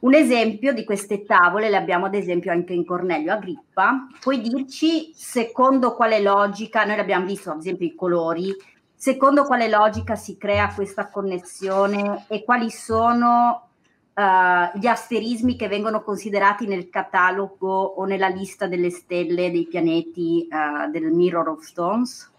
[0.00, 4.06] Un esempio di queste tavole le abbiamo ad esempio anche in Cornelio Agrippa.
[4.20, 8.54] Puoi dirci secondo quale logica, noi l'abbiamo visto ad esempio i colori,
[8.94, 13.70] secondo quale logica si crea questa connessione e quali sono
[14.14, 20.46] uh, gli asterismi che vengono considerati nel catalogo o nella lista delle stelle dei pianeti
[20.48, 22.30] uh, del Mirror of Stones?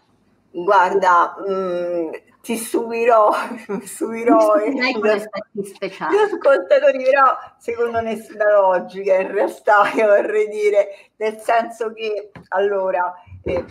[0.52, 3.30] Guarda, mh, mm, ti subirò,
[3.86, 4.54] subirò
[6.34, 13.14] ascoltatori, però secondo nessuna logica in realtà io vorrei dire, nel senso che allora
[13.44, 13.64] eh,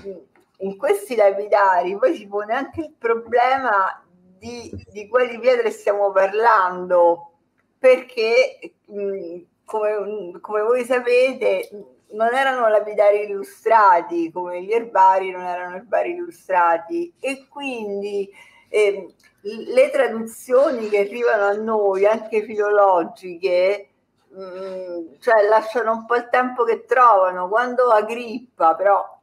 [0.59, 4.01] in questi lapidari poi si pone anche il problema
[4.39, 7.33] di, di quali pietre stiamo parlando,
[7.79, 11.69] perché mh, come, come voi sapete
[12.11, 18.31] non erano lapidari illustrati come gli erbari non erano erbari illustrati e quindi
[18.69, 23.89] eh, le traduzioni che arrivano a noi, anche filologiche,
[24.29, 27.49] mh, mm, cioè lasciano un po' il tempo che trovano.
[27.49, 29.21] Quando Agrippa, però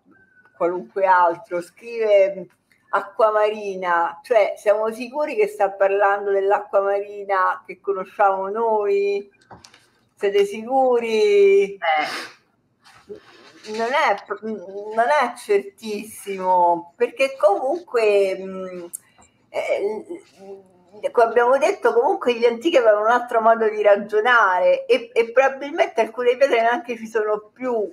[0.56, 2.48] qualunque altro, scrive
[2.90, 9.30] acqua marina, cioè siamo sicuri che sta parlando dell'acqua marina che conosciamo noi?
[10.16, 11.74] Siete sicuri?
[11.74, 12.34] Eh
[13.72, 14.16] non è,
[14.96, 18.90] non è certissimo, perché comunque mh,
[19.56, 25.32] eh, come abbiamo detto, comunque gli antichi avevano un altro modo di ragionare e, e
[25.32, 27.90] probabilmente alcune pietre neanche ci sono più.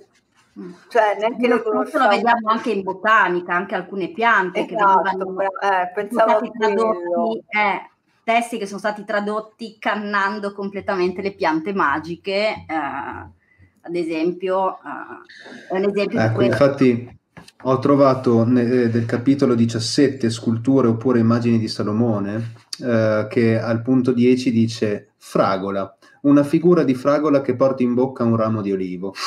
[0.89, 2.03] Cioè, neanche lo conosciamo.
[2.03, 7.89] Lo vediamo anche in botanica, anche alcune piante esatto, che venivano eh, pensavo tradotti, eh,
[8.23, 12.65] testi che sono stati tradotti cannando completamente le piante magiche.
[12.67, 13.41] Eh,
[13.85, 17.17] ad esempio, uh, è un esempio ecco, di infatti
[17.65, 24.11] ho trovato nel del capitolo 17 sculture oppure immagini di Salomone eh, che al punto
[24.11, 29.13] 10 dice fragola una figura di fragola che porta in bocca un ramo di olivo.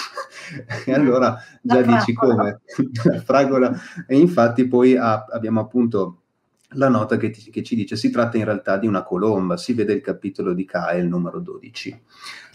[0.86, 2.60] E allora già dici come?
[3.24, 3.76] Fragola.
[4.06, 6.25] E infatti poi ha, abbiamo appunto
[6.70, 9.72] la nota che, ti, che, ci dice si tratta in realtà di una colomba si
[9.72, 12.02] vede il capitolo di Cael numero 12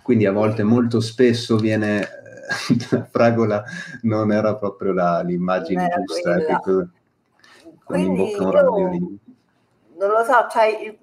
[0.04, 2.08] quindi a volte molto spesso viene
[2.92, 3.64] la fragola
[4.02, 6.92] non era proprio la, l'immagine giusta che con
[7.86, 10.98] quindi io, non lo so cioè,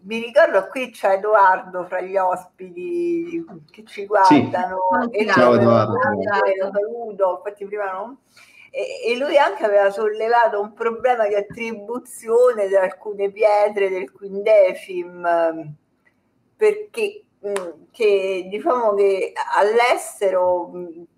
[0.00, 4.78] mi ricordo qui c'è Edoardo fra gli ospiti che ci guardano
[5.10, 5.18] sì.
[5.18, 5.92] e ciao Edoardo.
[5.94, 8.16] Lo saluto infatti prima non
[8.70, 15.74] e, lui anche aveva sollevato un problema di attribuzione di alcune pietre del quindecim
[16.56, 17.26] perché
[17.92, 20.70] che diciamo che all'estero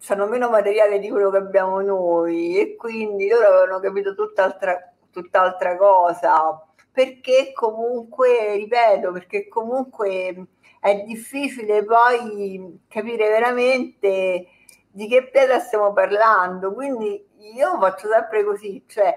[0.08, 5.76] hanno meno materiale di quello che abbiamo noi e quindi loro avevano capito tutt'altra, tutt'altra
[5.76, 6.62] cosa.
[6.92, 10.46] Perché comunque, ripeto, perché comunque
[10.80, 14.46] è difficile poi capire veramente
[14.90, 16.73] di che pietra stiamo parlando.
[16.73, 19.15] Quindi io faccio sempre così, cioè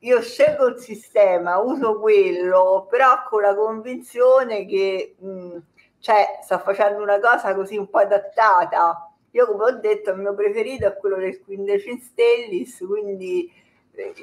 [0.00, 5.58] io scelgo il sistema, uso quello, però con la convinzione che mh,
[5.98, 9.12] cioè sta facendo una cosa così un po' adattata.
[9.32, 13.50] Io come ho detto il mio preferito è quello del 15 Stellis, quindi
[13.92, 14.14] eh,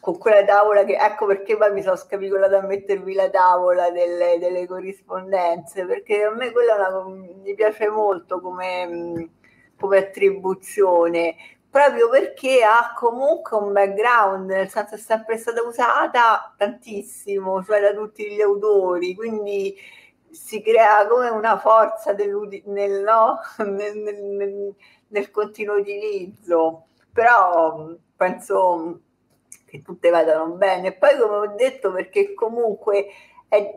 [0.00, 4.38] con quella tavola che ecco perché poi mi sono scapicolata a mettervi la tavola delle,
[4.38, 7.04] delle corrispondenze, perché a me quella una,
[7.42, 9.30] mi piace molto come,
[9.82, 11.34] come attribuzione
[11.72, 17.94] proprio perché ha comunque un background, nel senso è sempre stata usata tantissimo, cioè da
[17.94, 19.74] tutti gli autori, quindi
[20.30, 23.38] si crea come una forza nel, no?
[23.64, 24.74] nel, nel,
[25.08, 29.00] nel, continuo utilizzo, però penso
[29.64, 30.92] che tutte vadano bene.
[30.92, 33.06] Poi come ho detto, perché comunque
[33.48, 33.72] è,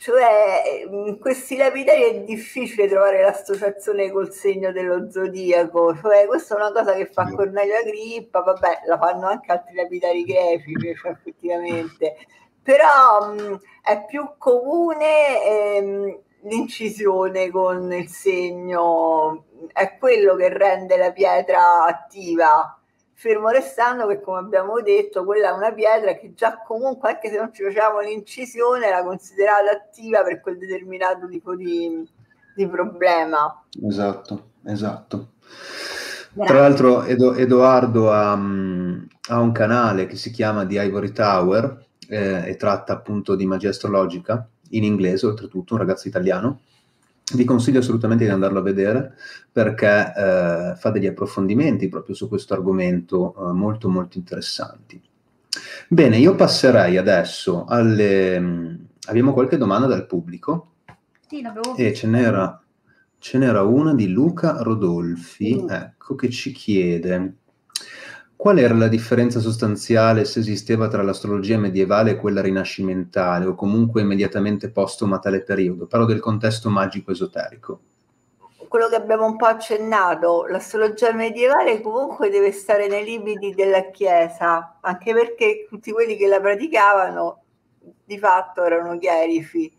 [0.00, 6.56] cioè, in questi lapidari è difficile trovare l'associazione col segno dello zodiaco, cioè questa è
[6.58, 12.16] una cosa che fa Cornelio Agrippa, vabbè, la fanno anche altri lapidari greci, cioè, effettivamente.
[12.62, 21.12] Però mh, è più comune ehm, l'incisione con il segno, è quello che rende la
[21.12, 22.79] pietra attiva.
[23.20, 27.36] Fermo restando che, come abbiamo detto, quella è una pietra che già comunque, anche se
[27.36, 32.02] non ci facciamo l'incisione, era considerata attiva per quel determinato tipo di,
[32.54, 33.62] di problema.
[33.86, 34.52] Esatto.
[34.64, 35.32] esatto.
[36.32, 36.54] Grazie.
[36.54, 42.48] Tra l'altro Edo, Edoardo ha, ha, un canale che si chiama The Ivory Tower eh,
[42.48, 46.60] e tratta appunto di magia astrologica in inglese, oltretutto, un ragazzo italiano.
[47.34, 49.14] Vi consiglio assolutamente di andarlo a vedere
[49.50, 55.00] perché eh, fa degli approfondimenti proprio su questo argomento eh, molto molto interessanti.
[55.88, 58.78] Bene, io passerei adesso alle...
[59.06, 60.74] Abbiamo qualche domanda dal pubblico?
[61.26, 62.62] Sì, l'avevo E ce n'era,
[63.18, 65.70] ce n'era una di Luca Rodolfi, mm.
[65.70, 67.38] ecco, che ci chiede
[68.40, 74.00] qual era la differenza sostanziale se esisteva tra l'astrologia medievale e quella rinascimentale o comunque
[74.00, 75.86] immediatamente postuma a tale periodo?
[75.86, 77.80] Parlo del contesto magico esoterico.
[78.66, 84.78] Quello che abbiamo un po' accennato, l'astrologia medievale comunque deve stare nei limiti della Chiesa,
[84.80, 87.42] anche perché tutti quelli che la praticavano
[88.06, 89.70] di fatto erano chierifi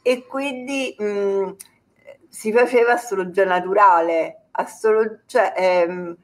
[0.00, 1.56] e quindi mh,
[2.30, 6.16] si faceva astrologia naturale, astrolo- cioè, ehm,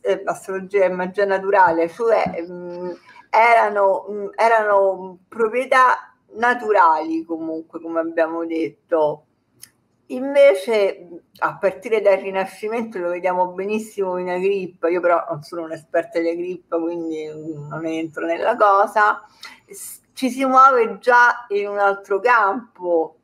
[0.00, 2.96] eh, astrologia e magia naturale, cioè mh,
[3.30, 9.26] erano, mh, erano proprietà naturali comunque, come abbiamo detto.
[10.06, 11.08] Invece,
[11.38, 16.28] a partire dal Rinascimento lo vediamo benissimo in Agrippa, io però non sono un'esperta di
[16.28, 19.22] Agrippa, quindi non entro nella cosa,
[20.12, 23.16] ci si muove già in un altro campo,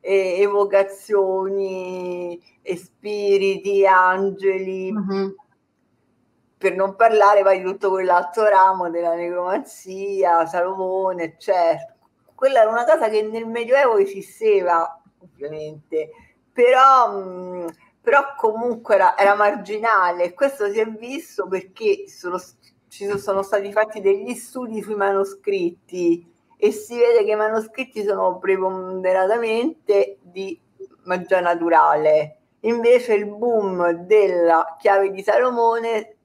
[0.00, 2.42] eh, evocazioni,
[2.74, 5.36] spiriti, angeli, uh-huh.
[6.62, 11.92] Per non parlare poi di tutto quell'altro ramo della necromanzia, Salomone, eccetera.
[12.36, 16.10] Quella era una cosa che nel Medioevo esisteva, ovviamente,
[16.52, 17.66] però, mh,
[18.00, 20.34] però comunque era, era marginale.
[20.34, 22.40] Questo si è visto perché sono,
[22.86, 28.38] ci sono stati fatti degli studi sui manoscritti e si vede che i manoscritti sono
[28.38, 30.56] preponderatamente di
[31.06, 32.36] magia naturale.
[32.60, 36.18] Invece il boom della chiave di Salomone,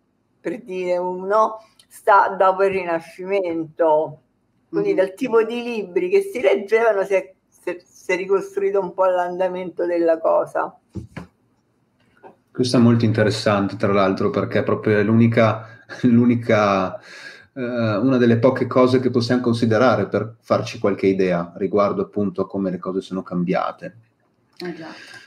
[0.48, 1.57] per dire uno,
[1.90, 4.22] sta dopo il Rinascimento.
[4.69, 4.98] Quindi mm-hmm.
[4.98, 9.06] dal tipo di libri che si leggevano si è, si, si è ricostruito un po'
[9.06, 10.74] l'andamento della cosa.
[12.49, 18.68] Questo è molto interessante, tra l'altro, perché è proprio l'unica, l'unica eh, una delle poche
[18.68, 23.22] cose che possiamo considerare per farci qualche idea riguardo appunto a come le cose sono
[23.22, 23.98] cambiate.
[24.60, 25.26] Esatto.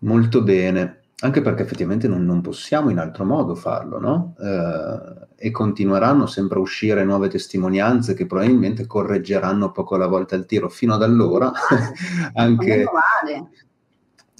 [0.00, 4.34] Molto bene, anche perché effettivamente non, non possiamo in altro modo farlo, no?
[4.40, 10.46] Eh, e continueranno sempre a uscire nuove testimonianze che probabilmente correggeranno poco alla volta il
[10.46, 10.68] tiro.
[10.68, 11.52] Fino ad allora,
[12.34, 12.84] anche...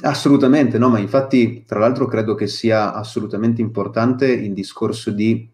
[0.02, 5.48] Assolutamente, no, ma infatti, tra l'altro, credo che sia assolutamente importante il discorso di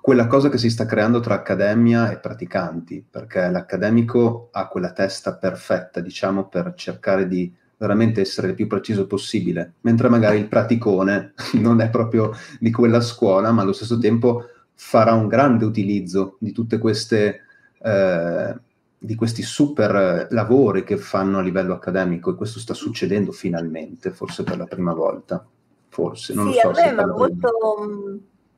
[0.00, 5.34] quella cosa che si sta creando tra accademia e praticanti, perché l'accademico ha quella testa
[5.34, 11.34] perfetta, diciamo, per cercare di veramente essere il più preciso possibile, mentre magari il praticone
[11.54, 14.44] non è proprio di quella scuola, ma allo stesso tempo
[14.74, 17.42] farà un grande utilizzo di tutte queste
[17.80, 18.54] eh,
[19.04, 24.44] di questi super lavori che fanno a livello accademico e questo sta succedendo finalmente, forse
[24.44, 25.46] per la prima volta.
[25.88, 26.80] Forse, non sì, lo so.
[26.80, 27.50] A me molto,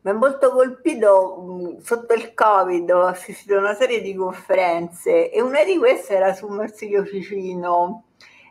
[0.03, 5.43] mi ha molto colpito sotto il Covid, ho assistito a una serie di conferenze e
[5.43, 8.05] una di queste era su Marsilio Ficino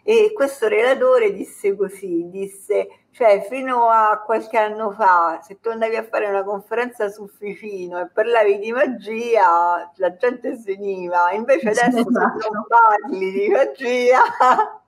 [0.08, 5.96] e questo relatore disse così, disse, cioè fino a qualche anno fa se tu andavi
[5.96, 12.08] a fare una conferenza su Ficino e parlavi di magia la gente sveniva, invece adesso
[12.08, 12.40] esatto.
[12.40, 14.22] se non parli di magia...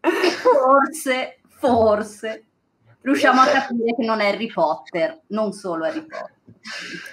[0.00, 2.46] Forse, forse
[3.00, 6.37] riusciamo a capire che non è Harry Potter, non solo Harry Potter.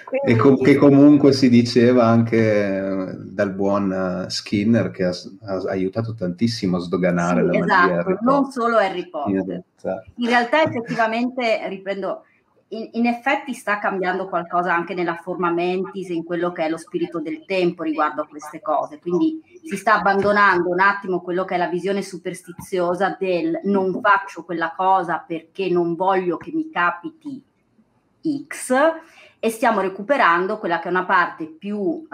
[0.04, 0.32] Quindi...
[0.32, 5.12] E com- che comunque si diceva anche eh, dal buon uh, Skinner che ha,
[5.44, 9.64] ha, aiutato tantissimo a sdoganare sì, la esatto, non solo Harry Potter.
[10.16, 12.22] In realtà effettivamente, riprendo,
[12.68, 16.68] in, in, effetti sta cambiando qualcosa anche nella forma mentis e in quello che è
[16.68, 18.98] lo spirito del tempo riguardo a queste cose.
[18.98, 24.44] Quindi si sta abbandonando un attimo quello che è la visione superstiziosa del non faccio
[24.44, 27.42] quella cosa perché non voglio che mi capiti
[28.46, 28.74] X
[29.38, 32.06] e stiamo recuperando quella che è una parte più uh,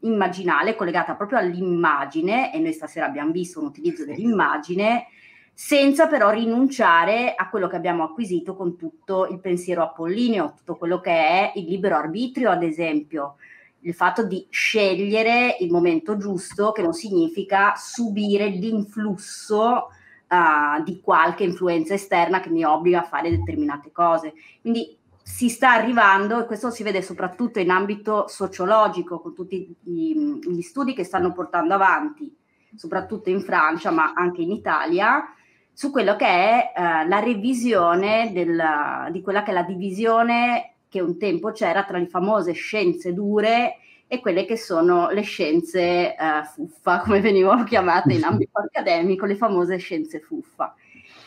[0.00, 5.06] immaginale collegata proprio all'immagine e noi stasera abbiamo visto un utilizzo dell'immagine
[5.52, 11.00] senza però rinunciare a quello che abbiamo acquisito con tutto il pensiero apollineo, tutto quello
[11.00, 13.36] che è il libero arbitrio, ad esempio,
[13.80, 19.88] il fatto di scegliere il momento giusto, che non significa subire l'influsso
[20.28, 24.32] uh, di qualche influenza esterna che mi obbliga a fare determinate cose.
[24.62, 24.96] Quindi
[25.30, 30.60] si sta arrivando, e questo si vede soprattutto in ambito sociologico, con tutti gli, gli
[30.60, 32.36] studi che stanno portando avanti,
[32.74, 35.32] soprattutto in Francia, ma anche in Italia,
[35.72, 41.00] su quello che è uh, la revisione della, di quella che è la divisione che
[41.00, 43.76] un tempo c'era tra le famose scienze dure
[44.08, 49.36] e quelle che sono le scienze uh, fuffa, come venivano chiamate in ambito accademico, le
[49.36, 50.74] famose scienze fuffa.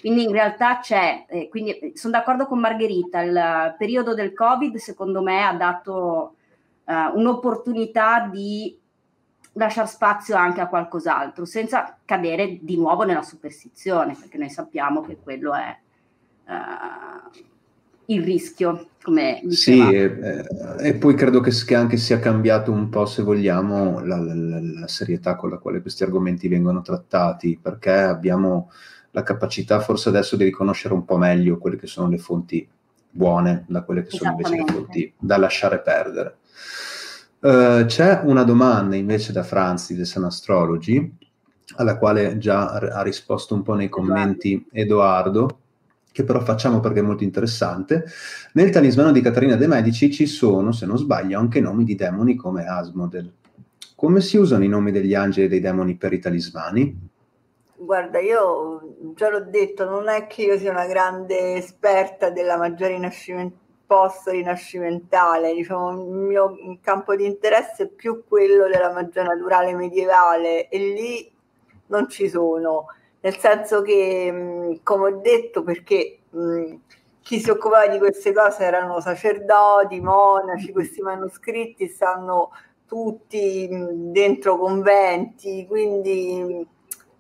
[0.04, 4.76] Quindi in realtà c'è, eh, quindi eh, sono d'accordo con Margherita, il periodo del Covid
[4.76, 6.36] secondo me ha dato
[6.84, 8.78] uh, un'opportunità di
[9.54, 15.20] lasciare spazio anche a qualcos'altro, senza cadere di nuovo nella superstizione, perché noi sappiamo che
[15.24, 15.78] quello è
[16.48, 17.40] uh,
[18.08, 19.88] il rischio, come diceva.
[19.88, 20.46] Sì, e,
[20.82, 24.88] e, poi credo che, che, anche sia cambiato un po', se vogliamo, la, la, la,
[24.90, 28.70] serietà con la quale questi argomenti vengono trattati, perché abbiamo
[29.14, 32.68] la capacità forse adesso di riconoscere un po' meglio quelle che sono le fonti
[33.10, 36.38] buone da quelle che sono invece le fonti da lasciare perdere.
[37.40, 41.16] Uh, c'è una domanda invece da Franz di The Sun Astrology,
[41.76, 45.60] alla quale già ha risposto un po' nei commenti Edoardo,
[46.12, 48.06] che però facciamo perché è molto interessante.
[48.54, 52.36] Nel talismano di Caterina de' Medici ci sono, se non sbaglio, anche nomi di demoni
[52.36, 53.32] come Asmodel.
[53.96, 57.12] Come si usano i nomi degli angeli e dei demoni per i talismani?
[57.86, 62.88] Guarda, io già l'ho detto, non è che io sia una grande esperta della magia
[62.88, 70.68] rinascimentale post-rinascimentale, diciamo, il mio campo di interesse è più quello della magia naturale medievale
[70.70, 71.32] e lì
[71.88, 72.88] non ci sono,
[73.20, 76.74] nel senso che, come ho detto, perché mh,
[77.22, 82.52] chi si occupava di queste cose erano sacerdoti, monaci, questi manoscritti stanno
[82.88, 86.66] tutti dentro conventi, quindi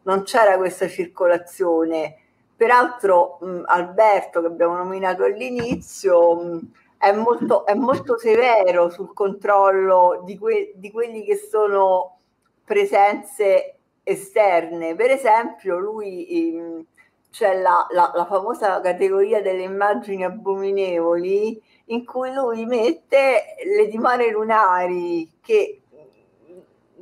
[0.03, 2.17] non c'era questa circolazione
[2.55, 10.21] Peraltro mh, Alberto, che abbiamo nominato all'inizio, mh, è, molto, è molto, severo sul controllo
[10.23, 12.19] di, que- di quelli che sono
[12.63, 14.95] presenze esterne.
[14.95, 16.85] Per esempio, lui mh,
[17.31, 24.29] c'è la, la, la, famosa categoria delle immagini abominevoli in cui lui mette le dimore
[24.29, 25.81] lunari che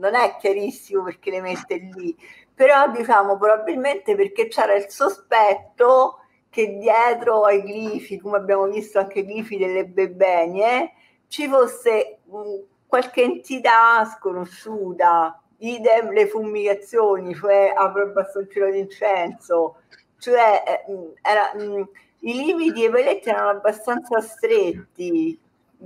[0.01, 2.17] non è chiarissimo perché le mette lì,
[2.53, 6.17] però diciamo probabilmente perché c'era il sospetto
[6.49, 10.93] che dietro ai glifi, come abbiamo visto anche i glifi delle bebenie,
[11.27, 12.19] ci fosse
[12.85, 19.77] qualche entità sconosciuta, idem le fumigazioni, cioè apro il bastoncino d'incenso,
[20.17, 25.39] cioè eh, era, i limiti e i paletti erano abbastanza stretti,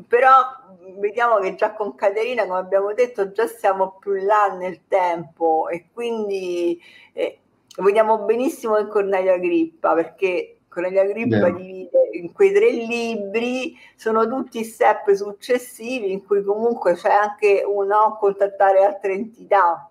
[0.07, 0.33] però
[0.97, 5.87] vediamo che già con Caterina, come abbiamo detto, già siamo più là nel tempo e
[5.93, 6.79] quindi
[7.13, 7.39] eh,
[7.77, 11.55] vediamo benissimo in Cornelia Agrippa perché Cornelia Agrippa Vero.
[11.55, 18.17] divide in quei tre libri, sono tutti step successivi in cui comunque c'è anche uno
[18.19, 19.89] contattare altre entità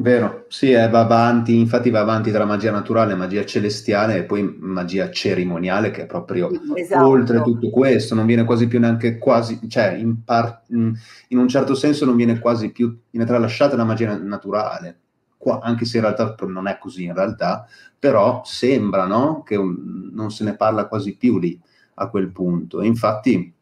[0.00, 4.56] Vero, sì, eh, va avanti, infatti va avanti tra magia naturale, magia celestiale e poi
[4.60, 7.04] magia cerimoniale che è proprio esatto.
[7.04, 10.96] oltre tutto questo, non viene quasi più neanche quasi, cioè in, par, in,
[11.30, 15.00] un certo senso non viene quasi più, viene tralasciata la magia naturale,
[15.36, 17.66] Qua, anche se in realtà non è così in realtà,
[17.98, 19.42] però sembra no?
[19.42, 21.60] che un, non se ne parla quasi più lì
[21.94, 22.80] a quel punto.
[22.80, 23.52] E infatti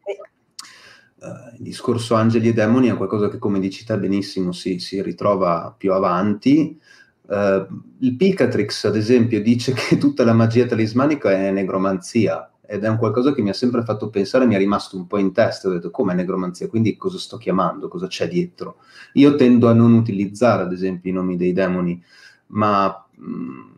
[1.19, 5.03] uh, il discorso angeli e demoni è qualcosa che, come dici te benissimo, si, si
[5.03, 6.79] ritrova più avanti.
[7.27, 7.67] Uh,
[7.99, 12.97] il Picatrix, ad esempio, dice che tutta la magia talismanica è negromanzia ed è un
[12.97, 15.73] qualcosa che mi ha sempre fatto pensare, mi è rimasto un po' in testa, ho
[15.73, 18.79] detto come negromanzia, quindi cosa sto chiamando, cosa c'è dietro.
[19.15, 22.03] Io tendo a non utilizzare, ad esempio, i nomi dei demoni,
[22.49, 23.75] ma mh,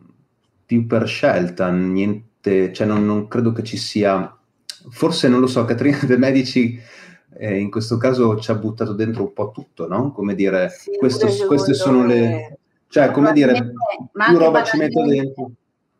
[0.65, 4.35] più per scelta, niente, cioè non, non, credo che ci sia,
[4.89, 6.79] forse non lo so, Caterina De Medici
[7.37, 10.11] eh, in questo caso ci ha buttato dentro un po' tutto, no?
[10.11, 12.57] Come dire, sì, questo, queste sono le...
[12.87, 13.53] Cioè, come dire,
[14.11, 15.51] più roba ci metto dentro.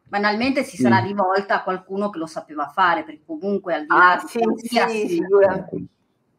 [0.05, 1.05] Banalmente si sarà mm.
[1.05, 4.39] rivolta a qualcuno che lo sapeva fare, perché comunque al di là ah, di, sì,
[4.39, 5.23] qualsiasi, sì,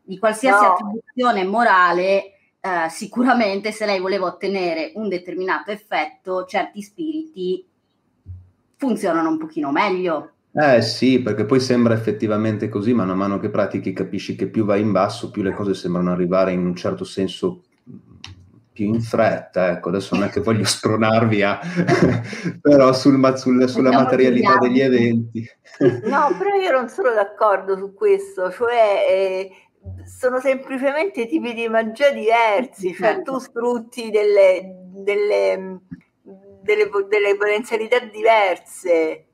[0.02, 0.72] di qualsiasi no.
[0.72, 2.22] attribuzione morale,
[2.60, 7.64] eh, sicuramente se lei voleva ottenere un determinato effetto, certi spiriti
[8.74, 10.32] funzionano un pochino meglio.
[10.52, 14.64] Eh sì, perché poi sembra effettivamente così, mano a mano che pratichi capisci che più
[14.64, 17.62] vai in basso, più le cose sembrano arrivare in un certo senso
[18.72, 19.70] più in fretta.
[19.70, 21.60] Ecco, adesso non è che voglio spronarvi a...
[22.60, 25.48] però sul, sul, sulla materialità degli eventi.
[25.78, 29.50] no, però io non sono d'accordo su questo, cioè eh,
[30.04, 33.34] sono semplicemente tipi di magia diversi, cioè certo.
[33.34, 35.78] tu sfrutti delle, delle,
[36.60, 39.26] delle, delle potenzialità diverse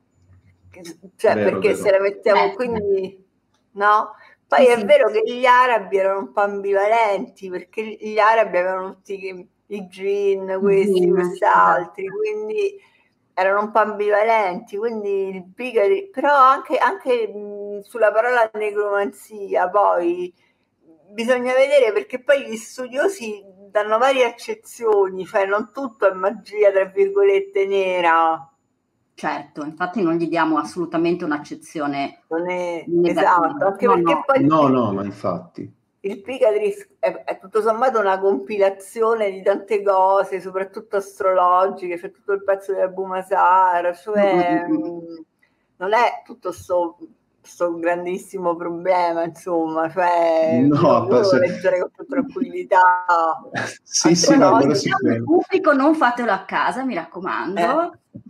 [1.16, 1.82] cioè vero, perché vero.
[1.82, 2.54] se la mettiamo eh.
[2.54, 3.24] quindi
[3.72, 4.14] no?
[4.46, 4.84] Poi sì, è sì.
[4.84, 10.58] vero che gli arabi erano un po' ambivalenti perché gli arabi avevano tutti i gin,
[10.60, 12.80] questi, questi altri, quindi
[13.34, 20.32] erano un po' ambivalenti, quindi il Picari, però anche, anche mh, sulla parola negromanzia poi
[21.08, 26.84] bisogna vedere perché poi gli studiosi danno varie accezioni, cioè non tutto è magia, tra
[26.84, 28.50] virgolette, nera.
[29.18, 32.24] Certo, infatti non gli diamo assolutamente un'accezione.
[32.28, 34.22] Non è esatto, anche no, perché no.
[34.26, 34.44] poi...
[34.44, 35.74] No, no, ma infatti.
[36.00, 42.32] Il Picadris è, è, tutto sommato una compilazione di tante cose, soprattutto astrologiche, c'è tutto
[42.32, 44.98] il pezzo della Bumasara, cioè mm-hmm.
[45.78, 46.98] non è tutto sto
[47.40, 51.38] questo grandissimo problema, insomma, cioè no, io se...
[51.38, 53.06] leggere con più tranquillità.
[53.82, 57.60] sì, sì, no, quello diciamo pubblico non fatelo a casa, mi raccomando.
[57.60, 58.20] Eh.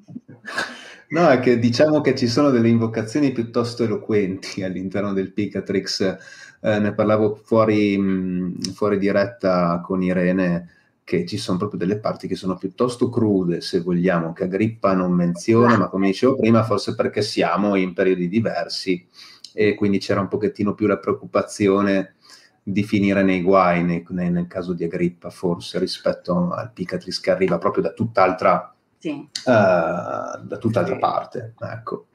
[1.09, 6.17] No, è che diciamo che ci sono delle invocazioni piuttosto eloquenti all'interno del Picatrix.
[6.61, 10.71] Eh, ne parlavo fuori, mh, fuori diretta con Irene
[11.05, 15.13] che ci sono proprio delle parti che sono piuttosto crude, se vogliamo, che Agrippa non
[15.13, 19.07] menziona, ma come dicevo prima, forse perché siamo in periodi diversi
[19.55, 22.17] e quindi c'era un pochettino più la preoccupazione
[22.61, 27.59] di finire nei guai nel, nel caso di Agrippa, forse rispetto al Picatris che arriva
[27.59, 28.75] proprio da tutt'altra,
[29.07, 29.29] sì.
[29.45, 31.01] uh, da tutt'altra sì.
[31.01, 32.07] parte, ecco,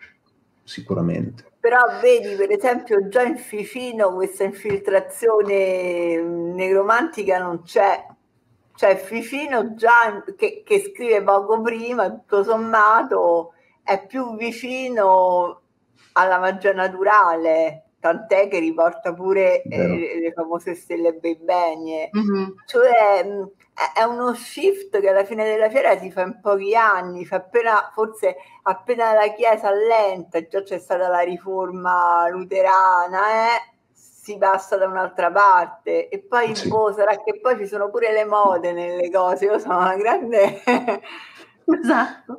[0.63, 1.49] sicuramente.
[1.59, 8.03] Però vedi, per esempio, già in Ficino questa infiltrazione negromantica non c'è,
[8.75, 13.53] cioè Ficino già che, che, scrive poco prima, tutto sommato,
[13.83, 15.61] è più vicino
[16.13, 22.09] alla magia naturale, tant'è che riporta pure eh, le famose stelle bebbenie.
[22.17, 22.49] Mm-hmm.
[22.65, 23.49] Cioè mh,
[23.95, 27.89] è uno shift che alla fine della fiera si fa in pochi anni, fa appena,
[27.93, 34.87] forse appena la Chiesa allenta, già c'è stata la riforma luterana, eh, si passa da
[34.87, 36.67] un'altra parte e poi sì.
[36.67, 40.61] boh, sarà che poi ci sono pure le mode nelle cose, io sono una grande
[41.65, 42.37] esatto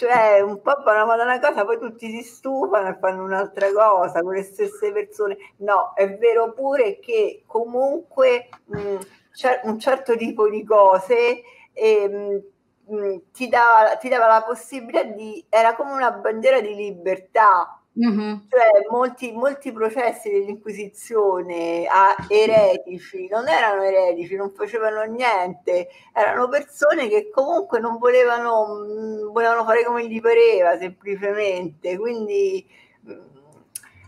[0.00, 4.32] cioè un po' moda una cosa poi tutti si stufano e fanno un'altra cosa con
[4.32, 5.36] le stesse persone.
[5.58, 8.96] No, è vero pure che comunque mh,
[9.32, 11.42] c'è un certo tipo di cose
[11.74, 12.42] e,
[12.86, 18.34] mh, ti, dava, ti dava la possibilità di era come una bandiera di libertà Mm-hmm.
[18.48, 27.08] Cioè, molti, molti processi dell'Inquisizione a eretici non erano eretici, non facevano niente, erano persone
[27.08, 28.86] che comunque non volevano,
[29.32, 31.98] volevano fare come gli pareva semplicemente.
[31.98, 32.64] Quindi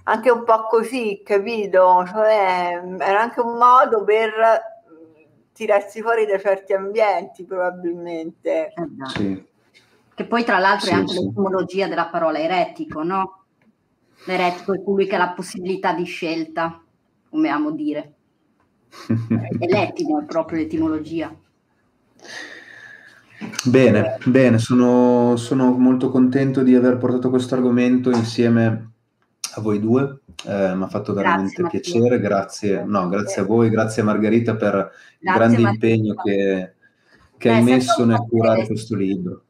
[0.05, 2.05] anche un po' così, capito?
[2.07, 4.71] Cioè, era anche un modo per
[5.53, 8.73] tirarsi fuori da certi ambienti, probabilmente.
[9.09, 9.45] Sì.
[10.15, 11.25] Che poi, tra l'altro, sì, è anche sì.
[11.25, 13.42] l'etimologia della parola eretico, no?
[14.27, 16.81] L'eretico è colui che ha la possibilità di scelta,
[17.29, 18.15] come amo dire.
[19.59, 21.35] è l'etimo, è proprio l'etimologia.
[23.65, 28.93] Bene, bene, sono, sono, molto contento di aver portato questo argomento insieme
[29.55, 33.69] a voi due, eh, mi ha fatto veramente grazie, piacere, grazie, no, grazie a voi,
[33.69, 35.87] grazie a Margherita per grazie, il grande Margherita.
[35.87, 36.75] impegno che,
[37.37, 39.43] che Beh, hai messo nel curare questo libro.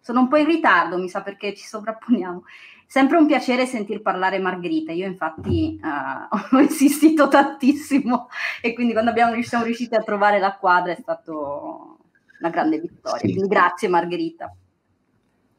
[0.00, 2.44] Sono un po' in ritardo, mi sa perché ci sovrapponiamo.
[2.92, 8.28] Sempre un piacere sentir parlare Margherita, io infatti uh, ho insistito tantissimo
[8.60, 11.96] e quindi quando abbiamo, siamo riusciti a trovare la quadra è stato
[12.38, 13.16] una grande vittoria.
[13.16, 13.32] Sì.
[13.32, 14.54] Quindi grazie Margherita.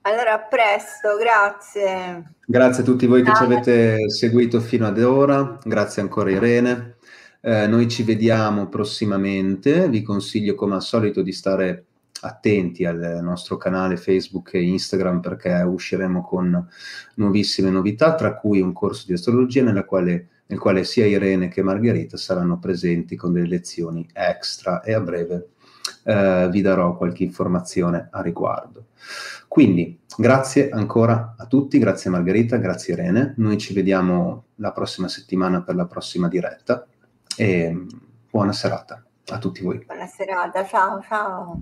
[0.02, 2.36] Allora, a presto, grazie.
[2.46, 6.98] Grazie a tutti voi che ci avete seguito fino ad ora, grazie ancora Irene.
[7.42, 11.86] Eh, noi ci vediamo prossimamente, vi consiglio come al solito di stare
[12.24, 16.68] attenti al nostro canale Facebook e Instagram perché usciremo con
[17.16, 22.18] nuovissime novità, tra cui un corso di astrologia quale, nel quale sia Irene che Margherita
[22.18, 25.50] saranno presenti con delle lezioni extra e a breve
[26.04, 28.88] eh, vi darò qualche informazione a riguardo.
[29.48, 35.62] Quindi grazie ancora a tutti, grazie Margherita, grazie Irene, noi ci vediamo la prossima settimana
[35.62, 36.86] per la prossima diretta
[37.36, 37.86] e
[38.30, 39.84] buona serata a tutti voi.
[39.86, 41.62] Buona serata, ciao ciao.